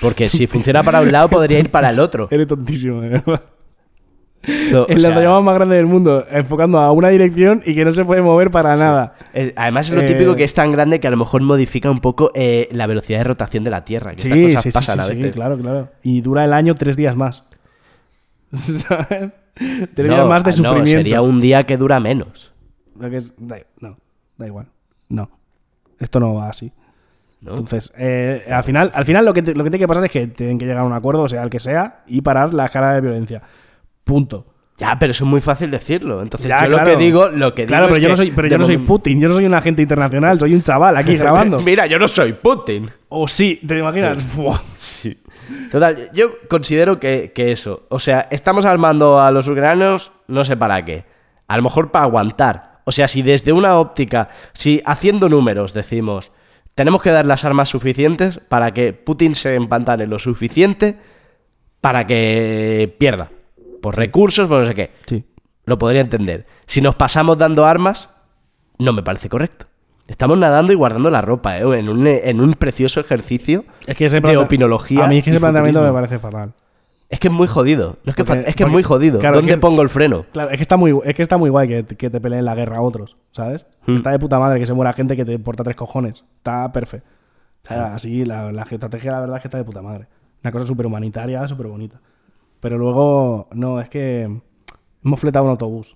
[0.00, 2.28] Porque si funciona para un lado, podría ir para el otro.
[2.30, 3.42] Eres tontísimo, de verdad.
[4.46, 7.84] Esto, o El sea, lanzallamas más grande del mundo, enfocando a una dirección y que
[7.84, 9.14] no se puede mover para nada.
[9.32, 11.90] Eh, Además es lo Eh, típico que es tan grande que a lo mejor modifica
[11.90, 14.12] un poco eh, la velocidad de rotación de la Tierra.
[14.12, 15.34] Que Sí, estas cosas sí, pasan a sí, veces.
[15.34, 15.88] claro, claro.
[16.02, 17.44] Y dura el año tres días más.
[18.52, 19.32] ¿Sabes?
[19.54, 20.90] Tres No, días más de ah, no, sufrimiento.
[20.98, 22.52] sería un día que dura menos.
[22.98, 23.96] Lo que es- da, no,
[24.36, 24.66] da igual.
[25.08, 25.30] No.
[25.98, 26.72] Esto no va así.
[27.40, 27.50] ¿no?
[27.50, 30.10] Entonces, eh, al final, al final lo, que te- lo que tiene que pasar es
[30.10, 32.94] que tienen que llegar a un acuerdo, sea el que sea, y parar la escala
[32.94, 33.42] de violencia.
[34.04, 34.46] Punto.
[34.76, 36.20] Ya, pero eso es muy fácil decirlo.
[36.20, 36.90] Entonces Ya, yo lo claro.
[36.90, 38.64] que digo, lo que Claro, digo pero es yo que no soy, pero yo no
[38.64, 41.60] soy Putin, yo no soy un agente internacional, soy un chaval aquí grabando.
[41.60, 42.90] Mira, yo no soy Putin.
[43.08, 44.18] O sí, ¿te imaginas?
[44.78, 45.16] Sí.
[45.70, 47.84] Total, yo considero que, que eso.
[47.88, 51.04] O sea, estamos armando a los ucranianos, no sé para qué.
[51.46, 52.80] A lo mejor para aguantar.
[52.84, 56.32] O sea, si desde una óptica, si haciendo números decimos,
[56.74, 60.96] tenemos que dar las armas suficientes para que Putin se empantane lo suficiente
[61.80, 63.30] para que pierda.
[63.84, 64.90] Por recursos, por no sé qué.
[65.04, 65.24] Sí.
[65.66, 66.46] Lo podría entender.
[66.66, 68.08] Si nos pasamos dando armas,
[68.78, 69.66] no me parece correcto.
[70.06, 71.78] Estamos nadando y guardando la ropa, ¿eh?
[71.78, 75.04] en, un, en un precioso ejercicio Es que ese de opinología.
[75.04, 76.54] A mí es que ese planteamiento me parece fatal.
[77.10, 77.98] Es que es muy jodido.
[78.04, 79.18] No es que, Porque- es, que es porque- muy jodido.
[79.18, 80.24] claro, ¿Dónde es que- pongo el freno?
[80.32, 82.54] Claro, es que está muy, es que está muy guay que, que te peleen la
[82.54, 83.66] guerra a otros, ¿sabes?
[83.86, 83.96] Hmm.
[83.96, 86.24] Está de puta madre que se muera gente que te importa tres cojones.
[86.38, 87.06] Está perfecto.
[87.64, 90.06] O sea, así, la, la estrategia, la verdad, es que está de puta madre.
[90.42, 92.00] Una cosa súper humanitaria, súper bonita.
[92.64, 94.22] Pero luego, no, es que
[95.04, 95.94] hemos fletado un autobús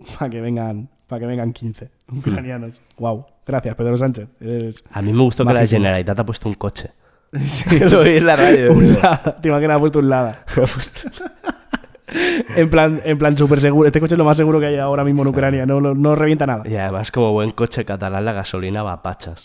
[0.18, 2.80] para que vengan, para que vengan 15 ucranianos.
[2.98, 3.26] Wow.
[3.44, 4.26] Gracias, Pedro Sánchez.
[4.40, 5.66] Eres A mí me gustó que la.
[5.66, 6.92] Generalitat ha puesto un coche.
[7.90, 8.72] Lo vi en la radio.
[8.72, 9.36] un Lada.
[9.42, 10.42] Te imaginas, ha puesto un Lada.
[12.56, 13.86] en plan, en plan súper seguro.
[13.86, 15.66] Este coche es lo más seguro que hay ahora mismo en Ucrania.
[15.66, 16.62] No, no, no revienta nada.
[16.66, 19.44] y además, como buen coche catalán, la gasolina va a pachas.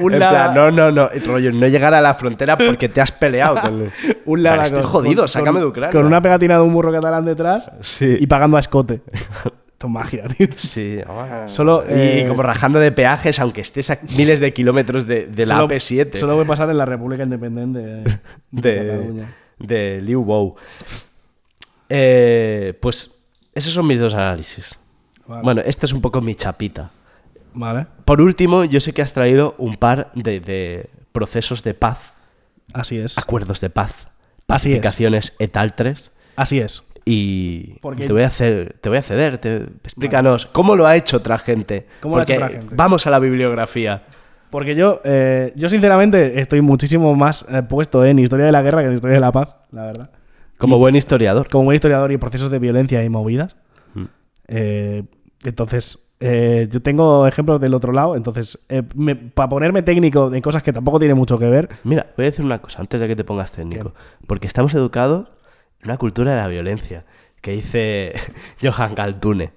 [0.00, 1.08] Un En plan, no, no, no.
[1.24, 3.90] Rollo, no llegar a la frontera porque te has peleado con...
[4.26, 5.92] un estoy con- jodido, con- sácame de Ucrania.
[5.92, 8.16] Con una pegatina de un burro catalán detrás Sí.
[8.20, 9.00] y pagando a escote.
[9.74, 10.46] Esto es magia, tío.
[10.54, 10.98] Sí.
[11.46, 15.46] Solo, y eh, como rajando de peajes, aunque estés a miles de kilómetros de, de
[15.46, 16.16] la Solo- AP7.
[16.16, 18.18] Solo puede pasar en la República Independiente de,
[18.50, 19.34] de Cataluña.
[19.58, 20.56] de Liu Wow.
[21.88, 23.10] Eh, pues
[23.54, 24.76] Esos son mis dos análisis.
[25.26, 25.42] Vale.
[25.42, 26.90] Bueno, esta es un poco mi chapita.
[27.54, 27.86] Vale.
[28.04, 32.12] Por último, yo sé que has traído un par de, de procesos de paz,
[32.72, 33.16] Así es.
[33.16, 34.08] acuerdos de paz,
[34.46, 36.10] pacificaciones etaltres.
[36.36, 36.82] Así es.
[37.04, 40.96] Y Porque- te voy a hacer, te voy a ceder, te- explícanos cómo lo ha
[40.96, 41.86] hecho otra gente.
[42.00, 42.74] ¿Cómo lo ha hecho Porque otra gente?
[42.76, 44.02] Vamos a la bibliografía.
[44.50, 48.80] Porque yo, eh, yo sinceramente estoy muchísimo más eh, puesto en historia de la guerra
[48.82, 50.10] que en historia de la paz, la verdad.
[50.58, 51.48] Como Y- buen historiador.
[51.48, 53.56] Como buen historiador y procesos de violencia y movidas.
[53.94, 54.04] Mm.
[54.48, 55.02] Eh,
[55.44, 58.16] entonces, eh, yo tengo ejemplos del otro lado.
[58.16, 58.58] Entonces,
[59.34, 62.42] para ponerme técnico en cosas que tampoco tienen mucho que ver, Mira, voy a decir
[62.42, 63.92] una cosa antes de que te pongas técnico.
[64.26, 65.28] Porque estamos educados
[65.82, 67.04] en una cultura de la violencia,
[67.42, 68.14] que dice
[68.62, 69.52] Johan Galtune.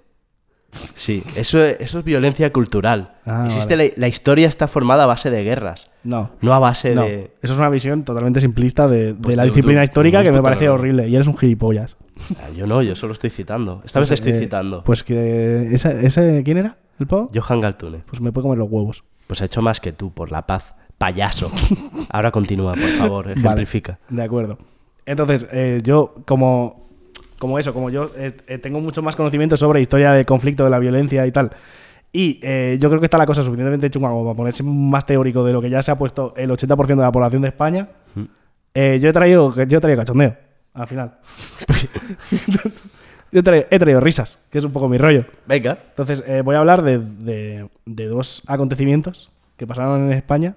[0.96, 3.14] Sí, eso, eso es violencia cultural.
[3.26, 3.94] Ah, Existe vale.
[3.96, 6.30] la, la historia está formada a base de guerras, no.
[6.42, 7.32] no a base No, de...
[7.42, 10.32] eso es una visión totalmente simplista de, de Pues la disciplina tú- histórica tú que
[10.34, 11.08] me parece horrible.
[11.08, 11.96] Y eres un gilipollas.
[12.40, 13.82] Ah, Yo no, yo solo estoy citando.
[13.86, 14.84] Esta vez estoy Eh, citando.
[14.84, 15.74] Pues que.
[15.74, 16.78] ¿ese, ese, ¿Quién era?
[17.00, 17.32] ¿El pavo?
[17.34, 18.00] Johan Galtune.
[18.06, 19.04] Pues me puede comer los huevos.
[19.28, 20.76] Pues ha hecho más que tú por la paz.
[20.98, 21.52] Payaso.
[22.10, 24.00] Ahora continúa, por favor, Vale, ejemplifica.
[24.10, 24.58] de acuerdo.
[25.06, 26.82] Entonces, eh, yo, como,
[27.40, 30.70] como eso, como yo eh, eh, tengo mucho más conocimiento sobre historia de conflicto, de
[30.70, 31.52] la violencia y tal.
[32.12, 35.44] Y eh, yo creo que está la cosa suficientemente chunga como para ponerse más teórico
[35.44, 37.90] de lo que ya se ha puesto el 80% de la población de España.
[38.16, 38.22] Mm.
[38.74, 40.36] Eh, yo he traído, yo he traído cachondeo,
[40.74, 41.14] al final.
[43.32, 45.26] yo he traído, he traído risas, que es un poco mi rollo.
[45.46, 45.78] Venga.
[45.90, 50.56] Entonces, voy a hablar de, de- de dos acontecimientos que pasaron en España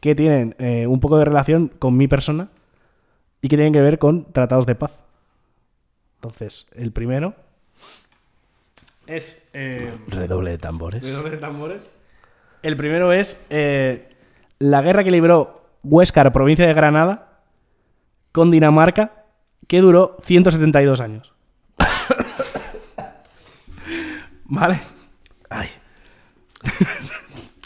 [0.00, 0.54] que tienen
[0.88, 2.48] un poco de relación con mi persona
[3.40, 4.92] y que tienen que ver con tratados de paz.
[6.16, 7.34] Entonces, el primero
[9.06, 9.48] es...
[9.52, 11.02] eh, Redoble de tambores.
[11.02, 11.90] ¿redoble de tambores?
[12.62, 14.16] El primero es eh,
[14.58, 17.40] la guerra que libró Huéscar, provincia de Granada,
[18.32, 19.24] con Dinamarca,
[19.68, 21.32] que duró 172 años.
[24.44, 24.80] ¿Vale?
[25.50, 25.68] Ay.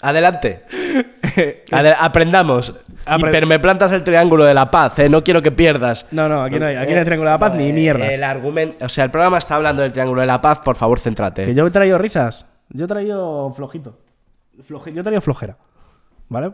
[0.02, 0.64] Adelante.
[1.70, 2.74] Adel- aprendamos.
[3.06, 5.08] Apre- Y- pero me plantas el triángulo de la paz, ¿eh?
[5.08, 6.06] No quiero que pierdas.
[6.10, 8.12] No, no, aquí no hay, aquí no hay Triángulo de la Paz ni Eh, mierdas.
[8.12, 10.98] El argumento, o sea, el programa está hablando del triángulo de la paz, por favor,
[11.00, 11.44] céntrate.
[11.44, 12.48] Que yo he traído risas.
[12.68, 13.98] Yo he traído flojito.
[14.66, 15.56] Floje- yo he traído flojera.
[16.28, 16.52] ¿Vale?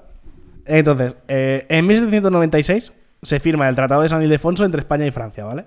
[0.65, 2.93] Entonces, eh, en 1796
[3.23, 5.67] se firma el Tratado de San Ildefonso entre España y Francia, ¿vale?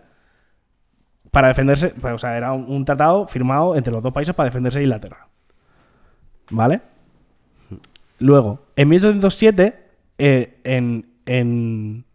[1.31, 4.45] Para defenderse, pues, o sea, era un, un tratado firmado entre los dos países para
[4.49, 5.27] defenderse de Inglaterra.
[6.49, 6.81] ¿Vale?
[8.19, 9.75] Luego, en 1807,
[10.17, 12.05] eh, en, en-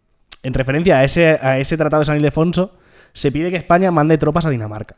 [0.43, 2.77] en referencia a ese, a ese Tratado de San Ildefonso,
[3.13, 4.95] se pide que España mande tropas a Dinamarca.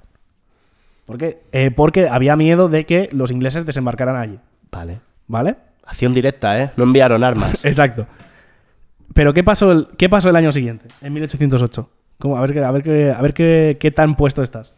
[1.05, 1.41] ¿Por qué?
[1.53, 4.39] Eh, porque había miedo de que los ingleses desembarcaran allí.
[4.72, 4.99] Vale.
[5.28, 5.55] ¿Vale?
[5.86, 6.72] Acción directa, ¿eh?
[6.76, 7.60] No enviaron armas.
[7.64, 8.08] Exacto.
[9.14, 10.88] Pero ¿qué pasó el, qué pasó el año siguiente?
[11.01, 11.89] En 1808.
[12.20, 12.38] ¿Cómo?
[12.38, 14.74] A ver, a ver, a ver qué, qué tan puesto estás.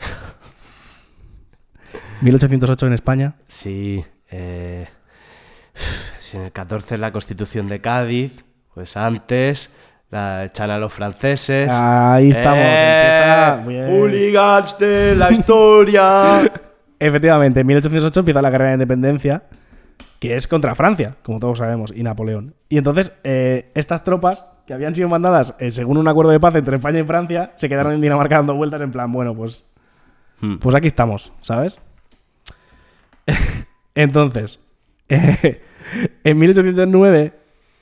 [2.22, 3.34] 1808 en España.
[3.46, 4.04] Sí.
[4.30, 4.63] Eh,
[6.34, 9.72] en el 14 es la constitución de Cádiz, pues antes
[10.10, 11.68] la echan a los franceses.
[11.72, 12.58] Ahí estamos.
[12.60, 13.54] ¡Eh!
[13.58, 13.90] empieza-.
[13.90, 16.52] ¡Hooligans de la historia!
[16.98, 19.42] Efectivamente, en 1808 empieza la guerra de independencia,
[20.20, 22.54] que es contra Francia, como todos sabemos, y Napoleón.
[22.68, 26.54] Y entonces, eh, estas tropas, que habían sido mandadas eh, según un acuerdo de paz
[26.54, 29.64] entre España y Francia, se quedaron en Dinamarca dando vueltas en plan, bueno, pues,
[30.40, 30.56] Hmm.
[30.56, 31.78] pues aquí estamos, ¿sabes?
[33.94, 34.60] entonces,
[35.08, 35.62] eh,
[36.24, 37.32] en 1809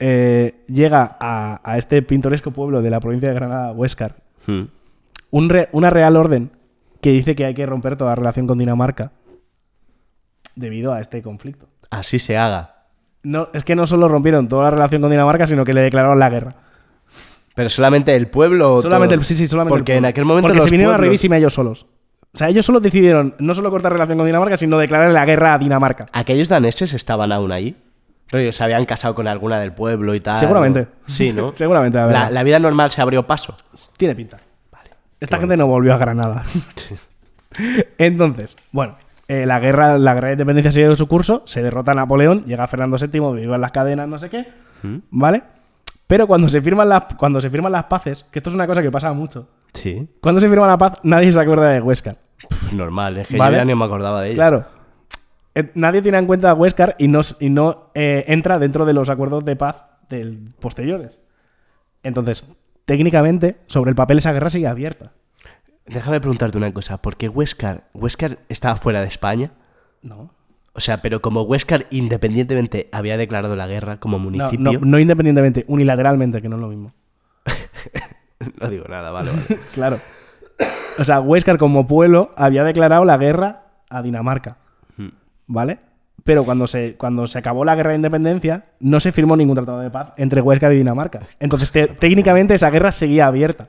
[0.01, 4.63] eh, llega a, a este pintoresco pueblo de la provincia de Granada, Huéscar, Hmm.
[5.31, 6.51] un re- una real orden
[7.01, 9.13] que dice que hay que romper toda relación con Dinamarca
[10.57, 11.67] debido a este conflicto.
[11.91, 12.87] Así se haga.
[13.23, 16.19] No, es que no solo rompieron toda la relación con Dinamarca, sino que le declararon
[16.19, 16.55] la guerra.
[17.55, 18.75] Pero solamente el pueblo.
[18.75, 19.21] o Solamente todo?
[19.21, 20.07] el, sí, sí, solamente el Porque pueblo.
[20.09, 21.87] en aquel momento Porque los se vinieron pueblos- arribísima ellos solos.
[22.35, 25.55] O sea, ellos solos decidieron no solo cortar relación con Dinamarca, sino declarar la guerra
[25.55, 26.07] a Dinamarca.
[26.13, 27.77] ¿Aquellos daneses estaban aún ahí?
[28.33, 30.35] Rollo, se habían casado con alguna del pueblo y tal.
[30.35, 30.89] Seguramente.
[31.07, 31.51] Sí, ¿no?
[31.55, 32.15] Seguramente, a ver.
[32.15, 33.55] La, la vida normal se abrió paso.
[33.97, 34.39] Tiene pinta.
[35.21, 36.43] Esta gente no volvió a Granada.
[37.99, 38.97] Entonces, bueno,
[39.29, 42.67] eh, la, guerra, la guerra de independencia sigue su curso, se derrota a Napoleón, llega
[42.67, 44.49] Fernando VII, vivan las cadenas, no sé qué,
[44.83, 44.97] ¿Mm?
[45.11, 45.43] ¿vale?
[46.09, 48.83] Pero cuando se, firman las, cuando se firman las paces, que esto es una cosa
[48.83, 50.09] que pasa mucho, Sí.
[50.21, 52.17] cuando se firma la paz, nadie se acuerda de Huéscar.
[52.49, 53.57] Pff, normal, es que Vale.
[53.57, 54.35] yo ya ni me acordaba de ella.
[54.35, 54.65] Claro.
[55.75, 59.11] Nadie tiene en cuenta a Huéscar y no, y no eh, entra dentro de los
[59.11, 61.21] acuerdos de paz del posteriores.
[62.03, 62.51] Entonces,
[62.85, 65.13] técnicamente, sobre el papel esa guerra sigue abierta.
[65.87, 66.99] Déjame preguntarte una cosa.
[67.03, 67.85] ¿Por qué Huéscar
[68.49, 69.51] estaba fuera de España?
[70.01, 70.31] No.
[70.75, 74.73] O sea, pero como Huéscar independientemente había declarado la guerra como No, municipio.
[74.73, 76.93] no, no independientemente, unilateralmente, que no es lo mismo.
[78.61, 79.61] No digo nada, vale, vale.
[79.75, 79.99] Claro.
[80.99, 84.57] O sea, Huescar como pueblo había declarado la guerra a Dinamarca.
[85.47, 85.79] ¿Vale?
[86.25, 89.81] Pero cuando se, cuando se acabó la guerra de independencia, no se firmó ningún tratado
[89.81, 91.21] de paz entre Huescar y Dinamarca.
[91.41, 93.69] Entonces, te- técnicamente, esa guerra seguía abierta.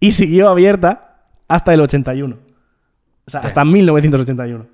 [0.00, 1.16] Y siguió abierta
[1.46, 2.36] hasta el 81.
[3.26, 4.66] O sea, hasta 1981.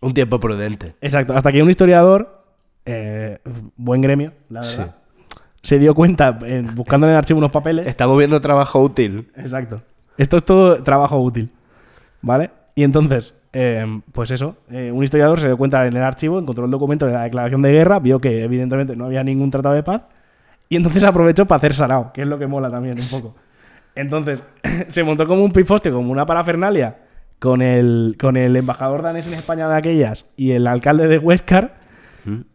[0.00, 0.94] Un tiempo prudente.
[1.00, 2.44] Exacto, hasta que un historiador,
[2.84, 3.38] eh,
[3.76, 4.96] buen gremio, la verdad,
[5.62, 7.88] se dio cuenta, eh, buscando en el archivo unos papeles.
[7.88, 9.32] Estamos viendo trabajo útil.
[9.34, 9.82] Exacto.
[10.16, 11.50] Esto es todo trabajo útil.
[12.22, 12.50] ¿Vale?
[12.76, 16.66] Y entonces, eh, pues eso, eh, un historiador se dio cuenta en el archivo, encontró
[16.66, 19.82] el documento de la declaración de guerra, vio que evidentemente no había ningún tratado de
[19.82, 20.02] paz,
[20.68, 23.34] y entonces aprovechó para hacer sarao, que es lo que mola también un poco.
[23.94, 24.44] Entonces,
[24.90, 26.98] se montó como un pifoste, como una parafernalia,
[27.38, 31.76] con el, con el embajador danés en España de aquellas y el alcalde de Huescar.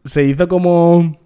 [0.03, 1.17] Se hizo como.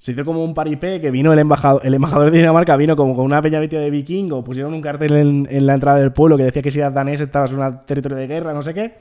[0.00, 3.14] Se hizo como un paripé que vino el embajador, el embajador de Dinamarca, vino como
[3.14, 6.38] con una peña vestida de vikingo, pusieron un cartel en, en la entrada del pueblo
[6.38, 8.94] que decía que si eras danés estabas en un territorio de guerra, no sé qué.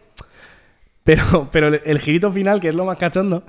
[1.06, 3.44] Pero, pero el, el girito final, que es lo más cachondo,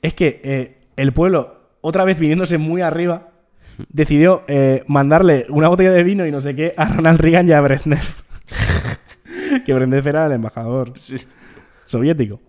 [0.00, 3.28] es que eh, el pueblo, otra vez viniéndose muy arriba,
[3.90, 7.52] decidió eh, mandarle una botella de vino y no sé qué a Ronald Reagan y
[7.52, 8.06] a Brezhnev.
[9.66, 10.94] que Brezhnev era el embajador
[11.84, 12.40] soviético.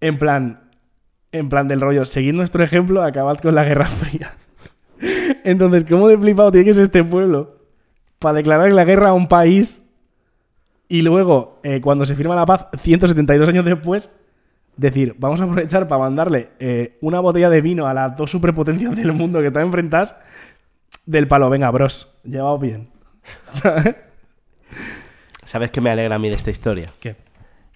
[0.00, 0.70] En plan,
[1.32, 4.36] en plan del rollo, seguid nuestro ejemplo, acabad con la Guerra Fría.
[5.44, 7.56] Entonces, ¿cómo de flipado tiene que ser este pueblo
[8.18, 9.82] para declarar la guerra a un país
[10.88, 14.10] y luego, eh, cuando se firma la paz, 172 años después,
[14.76, 18.94] decir, vamos a aprovechar para mandarle eh, una botella de vino a las dos superpotencias
[18.94, 20.14] del mundo que están enfrentadas
[21.06, 22.90] del palo, venga, bros, llevaos bien.
[23.52, 23.96] ¿Sabes?
[25.44, 26.92] ¿Sabes qué me alegra a mí de esta historia?
[27.00, 27.16] ¿Qué?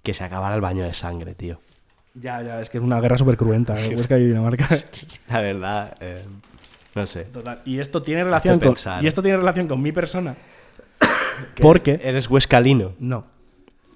[0.02, 1.58] Que se acabara el baño de sangre, tío.
[2.20, 3.94] Ya, ya, es que es una guerra súper cruenta, ¿eh?
[3.94, 4.66] Huesca y Dinamarca.
[5.28, 6.24] La verdad, eh,
[6.94, 7.24] no sé.
[7.24, 7.60] Total.
[7.64, 9.04] Y esto tiene relación con, pensar.
[9.04, 10.34] y esto tiene relación con mi persona.
[11.60, 12.92] Porque Eres huescalino.
[12.98, 13.24] no.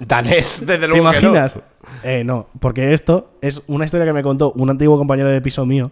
[0.06, 1.28] Danés, desde ¿Te luego que no.
[1.28, 1.58] imaginas?
[2.02, 5.66] Eh, no, porque esto es una historia que me contó un antiguo compañero de piso
[5.66, 5.90] mío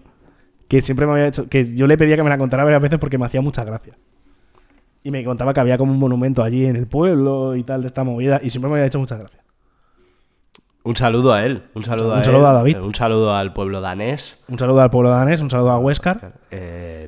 [0.66, 2.98] que siempre me había hecho que yo le pedía que me la contara varias veces
[2.98, 3.98] porque me hacía mucha gracia.
[5.02, 7.88] Y me contaba que había como un monumento allí en el pueblo y tal de
[7.88, 9.42] esta movida y siempre me había hecho mucha gracia.
[10.88, 11.62] Un saludo a él.
[11.74, 12.78] Un saludo, Un a, saludo él, a David.
[12.80, 14.38] Un saludo al pueblo danés.
[14.48, 17.06] Un saludo al pueblo danés, un saludo a Huescar Eh,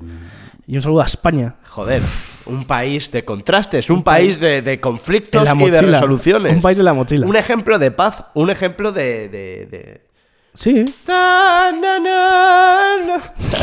[0.67, 1.55] y un saludo a España.
[1.67, 2.03] joder,
[2.47, 6.55] un país de contrastes, un país de, de conflictos y de resoluciones.
[6.57, 7.27] Un país en la mochila.
[7.27, 9.29] Un ejemplo de paz, un ejemplo de...
[9.31, 10.11] de, de-
[10.53, 10.85] Sí.
[11.07, 13.21] Ta, na, na, na.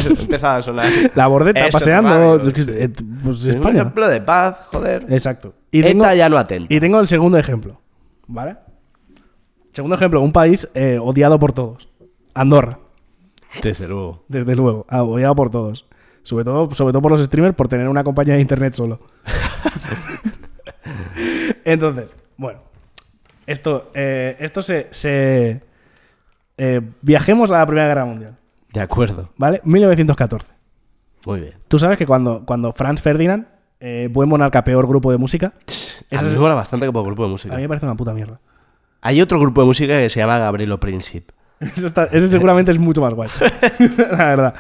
[0.21, 0.89] Empezaba a sonar.
[1.15, 2.39] La bordeta Eso, paseando.
[2.55, 2.89] eh,
[3.23, 5.05] Pues Un ejemplo de paz, joder.
[5.09, 5.53] Exacto.
[5.69, 6.73] Y tengo, ETA ya no atenta.
[6.73, 7.79] y tengo el segundo ejemplo.
[8.27, 8.55] ¿Vale?
[9.77, 11.87] Segundo ejemplo, un país eh, odiado por todos.
[12.33, 12.79] Andorra,
[13.61, 14.23] Desde luego.
[14.27, 14.87] desde luego.
[14.89, 15.85] ah, odiado por todos.
[16.23, 18.99] Sobre todo, sobre todo por los streamers por tener una compañía de internet solo.
[21.63, 22.61] Entonces, bueno.
[23.45, 24.87] Esto, eh, esto se.
[24.89, 25.61] se
[26.57, 28.35] eh, viajemos a la Primera Guerra Mundial.
[28.73, 29.29] De acuerdo.
[29.37, 29.61] ¿Vale?
[29.63, 30.53] 1914.
[31.27, 31.53] Muy bien.
[31.67, 33.45] Tú sabes que cuando, cuando Franz Ferdinand,
[33.79, 37.03] eh, buen monarca, peor grupo de música, A Eso mí es- me mola bastante como
[37.03, 37.53] grupo de música.
[37.53, 38.39] a mí me parece una puta mierda.
[39.01, 41.33] Hay otro grupo de música que se llama Gabrielo Príncipe.
[41.59, 43.29] Eso, está- eso seguramente es mucho más guay.
[44.11, 44.53] la verdad.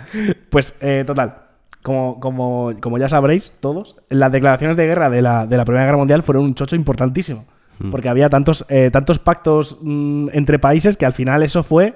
[0.49, 1.35] Pues, eh, total.
[1.83, 5.85] Como, como, como ya sabréis todos, las declaraciones de guerra de la, de la Primera
[5.85, 7.45] Guerra Mundial fueron un chocho importantísimo.
[7.91, 11.93] Porque había tantos, eh, tantos pactos mm, entre países que al final eso fue.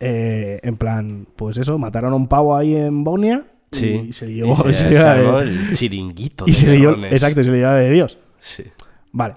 [0.00, 3.44] eh, en plan, pues eso, mataron a un pavo ahí en Bosnia.
[3.70, 4.04] Sí.
[4.08, 4.52] Y se le llevó.
[4.52, 6.44] Y se se, le se llevó armó de- el chiringuito.
[6.46, 7.04] y de se llevó-.
[7.06, 8.18] Exacto, se le llevaba de Dios.
[8.40, 8.64] Sí.
[9.12, 9.34] Vale.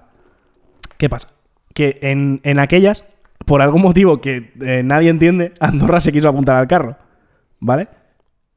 [0.98, 1.28] ¿Qué pasa?
[1.76, 3.04] Que en, en aquellas,
[3.44, 6.96] por algún motivo que eh, nadie entiende, Andorra se quiso apuntar al carro.
[7.60, 7.88] ¿Vale?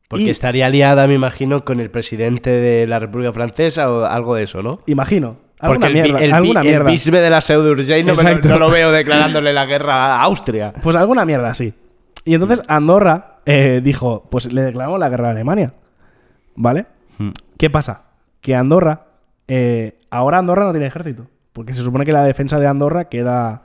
[0.08, 4.36] Porque Y- estaría aliada, me imagino, con el presidente de la República Francesa o algo
[4.36, 4.80] de eso, ¿no?
[4.86, 5.36] Imagino.
[5.60, 6.20] Porque Alguna el, mierda.
[6.24, 6.90] el, alguna el mierda.
[6.90, 10.74] bisbe de la Seu d'Urgell no, no lo veo declarándole la guerra a Austria.
[10.82, 11.74] Pues alguna mierda, sí.
[12.24, 15.74] Y entonces Andorra eh, dijo, pues le declaramos la guerra a Alemania.
[16.56, 16.86] ¿Vale?
[17.18, 17.32] Hmm.
[17.58, 18.04] ¿Qué pasa?
[18.40, 19.08] Que Andorra,
[19.50, 21.28] eh, ahora Andorra no tiene ejército.
[21.60, 23.64] Porque se supone que la defensa de Andorra queda,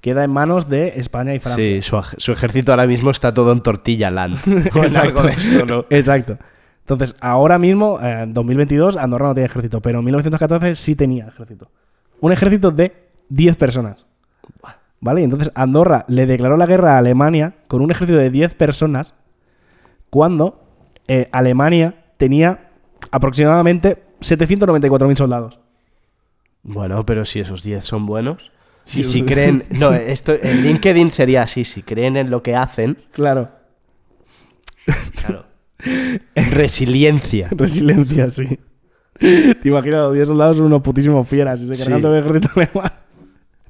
[0.00, 1.62] queda en manos de España y Francia.
[1.62, 1.82] Sí,
[2.16, 4.38] su, ejército ahora mismo está todo en tortilla land.
[4.74, 5.84] O en algo de eso, ¿no?
[5.90, 6.38] Exacto.
[6.80, 11.26] Entonces, ahora mismo, eh, en 2022, Andorra no tiene ejército, pero en 1914 sí tenía
[11.26, 11.70] ejército.
[12.22, 12.94] Un ejército de
[13.28, 14.06] 10 personas.
[15.00, 15.20] ¿Vale?
[15.20, 19.12] Y entonces Andorra le declaró la guerra a Alemania con un ejército de 10 personas
[20.08, 20.64] cuando
[21.08, 22.70] eh, Alemania tenía
[23.10, 25.63] aproximadamente 794.000 soldados.
[26.64, 28.50] Bueno, pero si esos 10 son buenos.
[28.84, 29.64] Sí, y si creen.
[29.70, 31.64] No, esto en LinkedIn sería así.
[31.64, 32.98] Si creen en lo que hacen.
[33.12, 33.50] Claro.
[35.14, 35.46] Claro.
[36.34, 37.48] Resiliencia.
[37.50, 38.58] Resiliencia, sí.
[39.18, 41.84] Te imaginas, los 10 soldados son unos putísimos fieras y se Sí.
[41.84, 42.92] cargan todo el ejército alemán.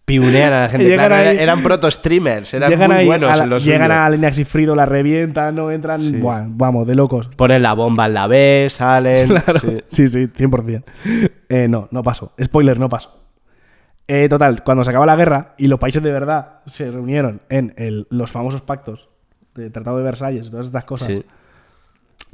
[0.05, 0.84] Piunean a la gente.
[0.84, 3.59] Llegan Claro, ahí- era- eran proto-streamers, eran llegan muy ahí buenos a la, en lo
[3.59, 6.00] llegan a la línea Sigfrido, la revientan, no entran.
[6.00, 6.16] Sí.
[6.16, 7.28] Buah, vamos, de locos.
[7.36, 9.28] Ponen la bomba en la B, salen.
[9.34, 9.59] Claro.
[9.59, 9.78] sí.
[9.88, 10.84] Sí, sí, 100%.
[11.48, 12.32] Eh, no, no pasó.
[12.42, 13.18] Spoiler, no pasó.
[14.07, 17.72] Eh, total, cuando se acaba la guerra y los países de verdad se reunieron en
[17.78, 19.09] el- los famosos pactos
[19.55, 21.24] del Tratado de Versalles, todas estas cosas, Sí.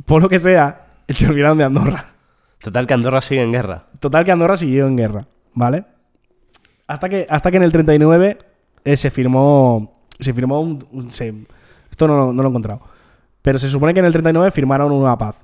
[0.07, 2.07] por lo que sea, se olvidaron de Andorra.
[2.61, 3.85] Total, que Andorra sigue en guerra.
[4.01, 5.85] Total que Andorra siguió en guerra, ¿vale?
[6.91, 8.39] Hasta que, hasta que en el 39
[8.85, 10.01] eh, se firmó.
[10.19, 10.85] Se firmó un.
[10.93, 11.35] un- se-
[11.91, 12.81] esto no, no lo he encontrado.
[13.43, 15.37] Pero se supone que en el 39 firmaron una paz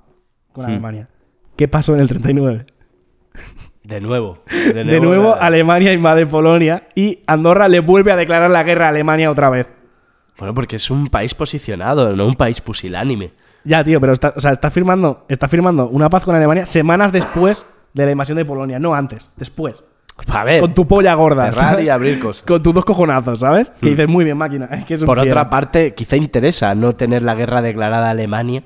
[0.53, 0.69] con Hmm.
[0.71, 1.09] Alemania.
[1.57, 2.67] ¿Qué pasó en el 39?
[3.85, 4.39] De nuevo.
[4.51, 5.35] De De nuevo.
[5.35, 9.71] Alemania invade Polonia y Andorra le vuelve a declarar la guerra a Alemania otra vez.
[10.39, 13.33] Bueno, porque es un país posicionado, no un país pusilánime.
[13.65, 17.13] Ya, tío, pero está, o sea, está, firmando, está firmando una paz con Alemania semanas
[17.13, 19.83] después de la invasión de Polonia, no antes, después.
[20.29, 21.53] A ver, Con tu polla gorda.
[21.53, 21.85] cerrar ¿sabes?
[21.87, 22.45] y abrir cosas.
[22.47, 23.71] Con tus dos cojonazos, ¿sabes?
[23.81, 23.91] Que Mm.
[23.91, 24.67] dices, muy bien, máquina.
[24.73, 28.11] Es que es un Por otra parte, quizá interesa no tener la guerra declarada a
[28.11, 28.63] Alemania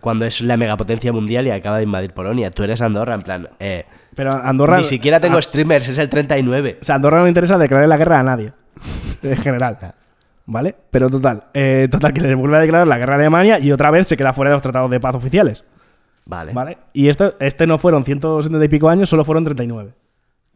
[0.00, 2.50] cuando es la megapotencia mundial y acaba de invadir Polonia.
[2.50, 3.48] Tú eres Andorra, en plan.
[3.60, 3.84] Eh,
[4.14, 4.78] Pero Andorra.
[4.78, 6.78] ni siquiera tengo a- streamers, es el 39.
[6.80, 8.52] O sea, Andorra no le interesa declarar la guerra a nadie.
[9.22, 9.78] En general.
[10.46, 10.74] ¿Vale?
[10.90, 11.44] Pero total.
[11.54, 14.16] eh, total, que le vuelve a declarar la guerra a Alemania y otra vez se
[14.16, 15.64] queda fuera de los tratados de paz oficiales.
[16.26, 16.52] Vale.
[16.52, 16.78] ¿Vale?
[16.92, 19.92] Y este, este no fueron 170 y pico años, solo fueron 39.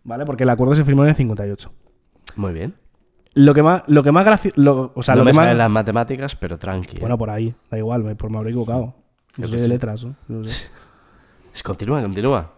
[0.09, 0.24] ¿Vale?
[0.24, 1.70] Porque el acuerdo se firmó en el 58.
[2.36, 2.74] Muy bien.
[3.34, 4.90] Lo que más, lo que más gracioso.
[4.94, 5.54] O sea, no lo me que más.
[5.54, 6.96] las matemáticas, pero tranqui.
[6.96, 7.00] ¿eh?
[7.00, 7.54] Bueno, por ahí.
[7.70, 8.94] Da igual, me, por me habré equivocado.
[9.36, 10.16] Yo soy de letras, ¿no?
[10.28, 10.68] No sé.
[11.62, 12.52] Continúa, continúa.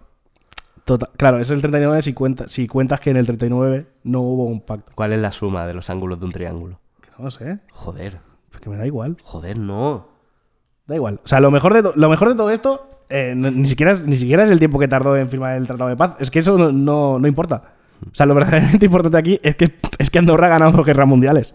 [0.84, 4.44] Total- claro, es el 39 si, cuenta, si cuentas que en el 39 no hubo
[4.44, 4.92] un pacto.
[4.94, 6.78] ¿Cuál es la suma de los ángulos de un triángulo?
[7.18, 7.58] No sé.
[7.72, 8.20] Joder,
[8.52, 9.16] Es que me da igual.
[9.22, 10.06] joder, no.
[10.86, 11.20] Da igual.
[11.24, 14.16] O sea, lo mejor de, lo mejor de todo esto eh, ni, siquiera es, ni
[14.16, 16.12] siquiera es el tiempo que tardó en firmar el Tratado de Paz.
[16.20, 17.62] Es que eso no, no, no importa.
[18.10, 21.06] O sea, lo verdaderamente importante aquí es que, es que Andorra ha ganado dos guerras
[21.06, 21.54] mundiales.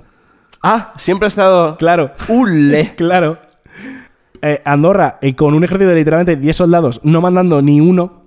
[0.61, 1.77] Ah, siempre ha estado.
[1.77, 2.11] Claro.
[2.27, 2.93] ¡Ule!
[2.97, 3.39] Claro.
[4.41, 8.21] Eh, Andorra, eh, con un ejército de literalmente 10 soldados, no mandando ni uno,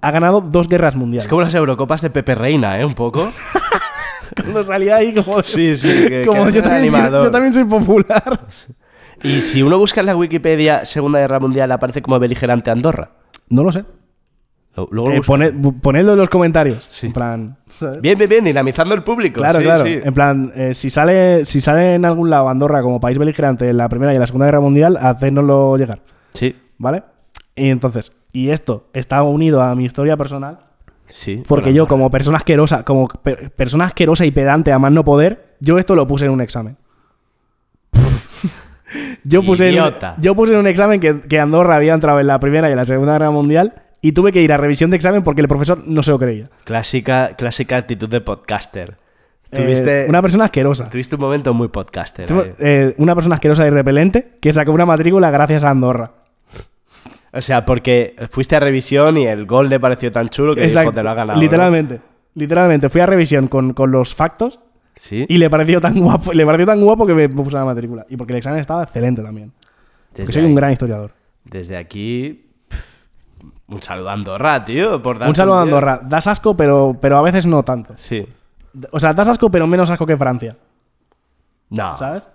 [0.00, 1.24] ha ganado dos guerras mundiales.
[1.26, 2.84] Es como las Eurocopas de Pepe Reina, ¿eh?
[2.84, 3.30] Un poco.
[4.36, 5.42] Cuando salía ahí como...
[5.42, 8.40] Sí, sí, que- como que yo, también yo también soy popular.
[9.22, 13.10] Y si uno busca en la Wikipedia Segunda Guerra Mundial, aparece como beligerante Andorra.
[13.48, 13.84] No lo sé.
[14.90, 16.84] Luego Eh, bu- ponedlo en los comentarios.
[16.88, 17.08] Sí.
[17.08, 17.58] En plan...
[17.68, 18.00] ¿sabes?
[18.00, 19.40] Bien, bien, bien, dinamizando el público.
[19.40, 19.84] Claro, sí, claro.
[19.84, 19.98] sí.
[20.02, 23.76] En plan, eh, si, sale, si sale en algún lado Andorra como país beligerante en
[23.76, 26.00] la Primera y en la Segunda Guerra Mundial, hacednoslo llegar.
[26.32, 27.02] Sí, ¿Vale?
[27.56, 30.60] Y entonces, y esto está unido a mi historia personal,
[31.08, 31.42] sí.
[31.46, 35.56] porque yo como persona asquerosa, como per- persona asquerosa y pedante a más no poder,
[35.60, 36.76] yo esto lo puse en un examen.
[39.24, 39.82] Yo, puse en,
[40.20, 42.76] yo puse en un examen que, que Andorra había entrado en la Primera y en
[42.76, 45.82] la Segunda Guerra Mundial y tuve que ir a revisión de examen porque el profesor
[45.86, 46.48] no se lo creía.
[46.64, 48.96] Clásica, clásica actitud de podcaster.
[49.52, 50.88] Eh, Tuviste, una persona asquerosa.
[50.88, 52.26] tuviste un momento muy podcaster.
[52.58, 56.12] Eh, una persona asquerosa y repelente que sacó una matrícula gracias a Andorra.
[57.32, 60.92] O sea, porque fuiste a revisión y el gol le pareció tan chulo que dijo,
[60.92, 61.36] te lo ha ganado.
[61.36, 61.42] ¿no?
[61.42, 62.00] Literalmente.
[62.34, 62.88] Literalmente.
[62.88, 64.60] Fui a revisión con, con los factos
[65.00, 65.24] Sí.
[65.30, 68.04] y le pareció tan guapo, le pareció tan guapo que me puso la matrícula.
[68.10, 69.50] Y porque el examen estaba excelente también.
[70.14, 71.12] Porque soy ahí- un gran historiador.
[71.44, 72.50] Desde aquí.
[72.68, 75.00] pff, Un saludo a Andorra, tío.
[75.00, 75.62] Por Un saludo a.
[75.62, 76.00] Andorra.
[76.04, 77.94] Das asco, pero, pero a veces no tanto.
[77.96, 78.26] Sí.
[78.90, 80.56] O sea, das asco, pero menos asco que Francia.
[81.70, 81.96] No.
[81.96, 82.28] ¿Sabes?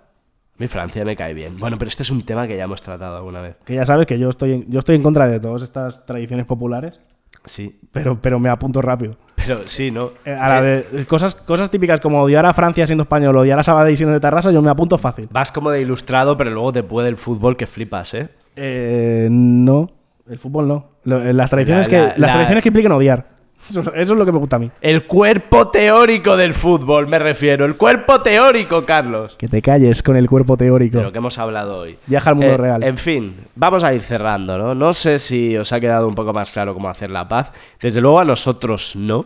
[0.58, 1.56] Mi Francia me cae bien.
[1.58, 3.56] Bueno, pero este es un tema que ya hemos tratado alguna vez.
[3.64, 6.46] Que ya sabes que yo estoy en, yo estoy en contra de todas estas tradiciones
[6.46, 7.00] populares,
[7.44, 7.78] Sí.
[7.92, 9.16] pero, pero me apunto rápido.
[9.46, 10.10] Pero sí, ¿no?
[10.24, 13.58] Eh, a la Eh, de- cosas, cosas típicas como odiar a Francia siendo español, odiar
[13.58, 15.28] a Sabadell siendo de Tarrasa, yo me apunto fácil.
[15.30, 18.28] Vas como de ilustrado, pero luego te puede el fútbol que flipas, ¿eh?
[18.56, 19.90] Eh, no,
[20.28, 20.86] el fútbol no.
[21.04, 23.26] Eh, las tradiciones, La- que, la- las la- tradiciones que implican odiar.
[23.70, 24.70] Eso, eso es lo que me gusta a mí.
[24.82, 27.64] El cuerpo teórico del fútbol, me refiero.
[27.64, 29.34] El cuerpo teórico, Carlos.
[29.38, 30.98] Que te calles con el cuerpo teórico.
[30.98, 31.96] De lo que hemos hablado hoy.
[32.06, 32.82] Viaja al mundo Eh, real.
[32.84, 34.74] En fin, vamos a ir cerrando, ¿no?
[34.74, 37.50] No sé si os ha quedado un poco más claro cómo hacer la paz.
[37.80, 39.24] Desde luego a nosotros no.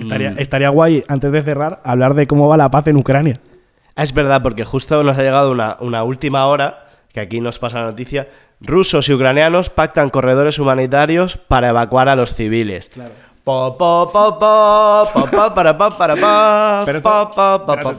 [0.00, 3.34] Estaría, estaría guay, antes de cerrar, hablar de cómo va la paz en Ucrania.
[3.96, 7.58] Ah, Es verdad, porque justo nos ha llegado una, una última hora, que aquí nos
[7.58, 8.28] pasa la noticia.
[8.60, 12.90] Rusos y ucranianos pactan corredores humanitarios para evacuar a los civiles.
[13.44, 13.76] Pa,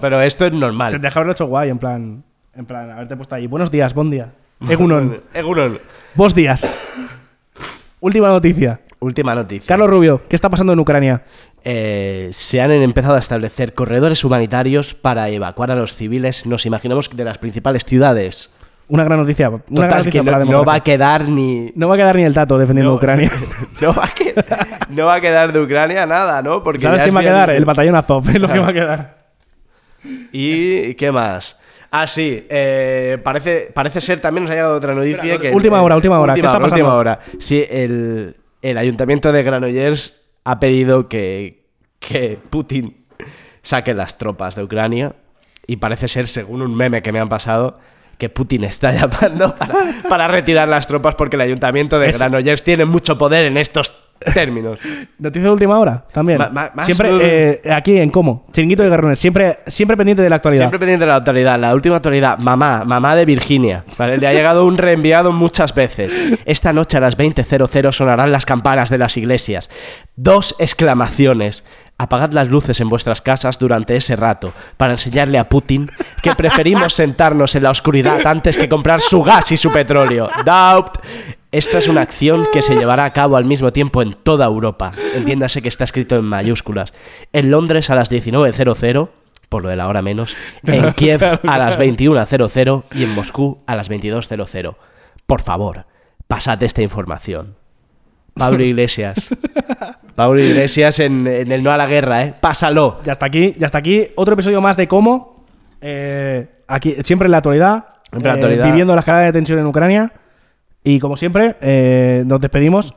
[0.02, 0.92] Pero esto- es normal.
[0.92, 2.24] Tendría que haberlo hecho guay, en plan,
[2.56, 3.48] en plan, haberte puesto ahí.
[3.48, 4.32] Buenos días, buen día.
[4.70, 5.22] Egunon.
[5.34, 5.80] Egunon.
[6.16, 7.08] Vos días.
[8.00, 8.80] Última noticia.
[9.00, 9.68] Última noticia.
[9.68, 11.24] Carlos Rubio, ¿qué está pasando en Ucrania?
[11.64, 17.10] Eh, se han empezado a establecer corredores humanitarios para evacuar a los civiles, nos imaginamos,
[17.16, 18.54] de las principales ciudades.
[18.88, 19.50] Una gran noticia.
[19.50, 21.72] Una gran Total, noticia que para la no, no va a quedar ni...
[21.76, 23.32] No va a quedar ni el tato defendiendo no- Ucrania.
[23.82, 26.64] No va, a quedar, no va a quedar de Ucrania nada, ¿no?
[26.64, 27.50] Porque ¿Sabes quién va a quedar?
[27.52, 29.18] El batallón Azov es lo que va a quedar.
[30.32, 31.59] ¿Y qué más?
[31.92, 35.52] Ah, sí, eh, parece, parece ser, también nos ha llegado otra noticia Espera, que...
[35.52, 36.96] última hora, última hora, ¿qué está última pasando?
[36.96, 37.20] hora.
[37.40, 41.64] Sí, el, el ayuntamiento de Granollers ha pedido que,
[42.00, 43.06] que Putin
[43.62, 45.14] saque las tropas de Ucrania
[45.68, 47.80] y parece ser, según un meme que me han pasado,
[48.18, 49.74] que Putin está llamando para,
[50.08, 53.98] para retirar las tropas porque el ayuntamiento de Es- Granollers tiene mucho poder en estos
[54.34, 54.80] términos.
[55.18, 56.38] Noticia de última hora también.
[56.40, 57.10] Ma- ma- más siempre
[57.64, 60.62] eh, aquí en Como, Chiringuito de Garrones, siempre, siempre pendiente de la actualidad.
[60.64, 61.60] Siempre pendiente de la autoridad.
[61.60, 63.84] La última autoridad, mamá, mamá de Virginia.
[63.98, 64.18] ¿vale?
[64.18, 66.14] Le ha llegado un reenviado muchas veces.
[66.46, 69.70] Esta noche a las 20.00 sonarán las campanas de las iglesias.
[70.16, 71.64] Dos exclamaciones.
[72.00, 75.92] Apagad las luces en vuestras casas durante ese rato para enseñarle a Putin
[76.24, 80.30] que preferimos sentarnos en la oscuridad antes que comprar su gas y su petróleo.
[80.46, 80.98] Doubt.
[81.52, 84.94] Esta es una acción que se llevará a cabo al mismo tiempo en toda Europa.
[85.14, 86.94] Entiéndase que está escrito en mayúsculas.
[87.34, 89.10] En Londres a las 19.00
[89.50, 93.76] por lo de la hora menos, en Kiev a las 21.00 y en Moscú a
[93.76, 94.76] las 22.00.
[95.26, 95.86] Por favor,
[96.28, 97.59] pasad esta información.
[98.34, 99.28] Pablo Iglesias.
[100.16, 102.34] Pablo Iglesias en, en el No a la Guerra, ¿eh?
[102.40, 103.00] Pásalo.
[103.04, 104.08] Ya está aquí, ya está aquí.
[104.16, 105.46] Otro episodio más de Como.
[105.82, 107.86] Eh, aquí, siempre en la actualidad.
[108.12, 108.66] Siempre en la eh, actualidad.
[108.66, 110.12] Viviendo la escalada de tensión en Ucrania.
[110.84, 112.94] Y como siempre, eh, nos despedimos.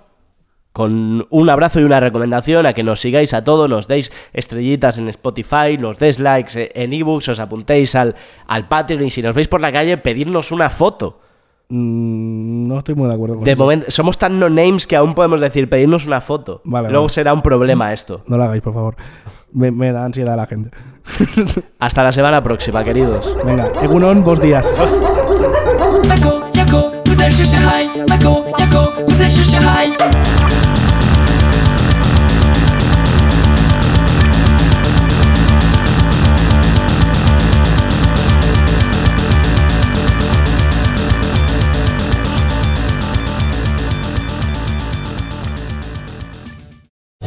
[0.73, 4.97] Con un abrazo y una recomendación a que nos sigáis a todos, nos deis estrellitas
[4.97, 8.17] en Spotify, nos des likes en ebooks, os apuntéis al,
[8.47, 11.21] al Patreon y si nos veis por la calle, pedirnos una foto.
[11.69, 13.63] Mm, no estoy muy de acuerdo con De eso.
[13.63, 16.61] momento, somos tan no names que aún podemos decir pedirnos una foto.
[16.65, 17.15] Vale, Luego vale.
[17.15, 18.23] será un problema esto.
[18.27, 18.97] No lo hagáis, por favor.
[19.53, 20.71] Me, me da ansiedad la gente.
[21.79, 23.37] Hasta la semana próxima, queridos.
[23.45, 24.67] Venga, Egunon, vos días.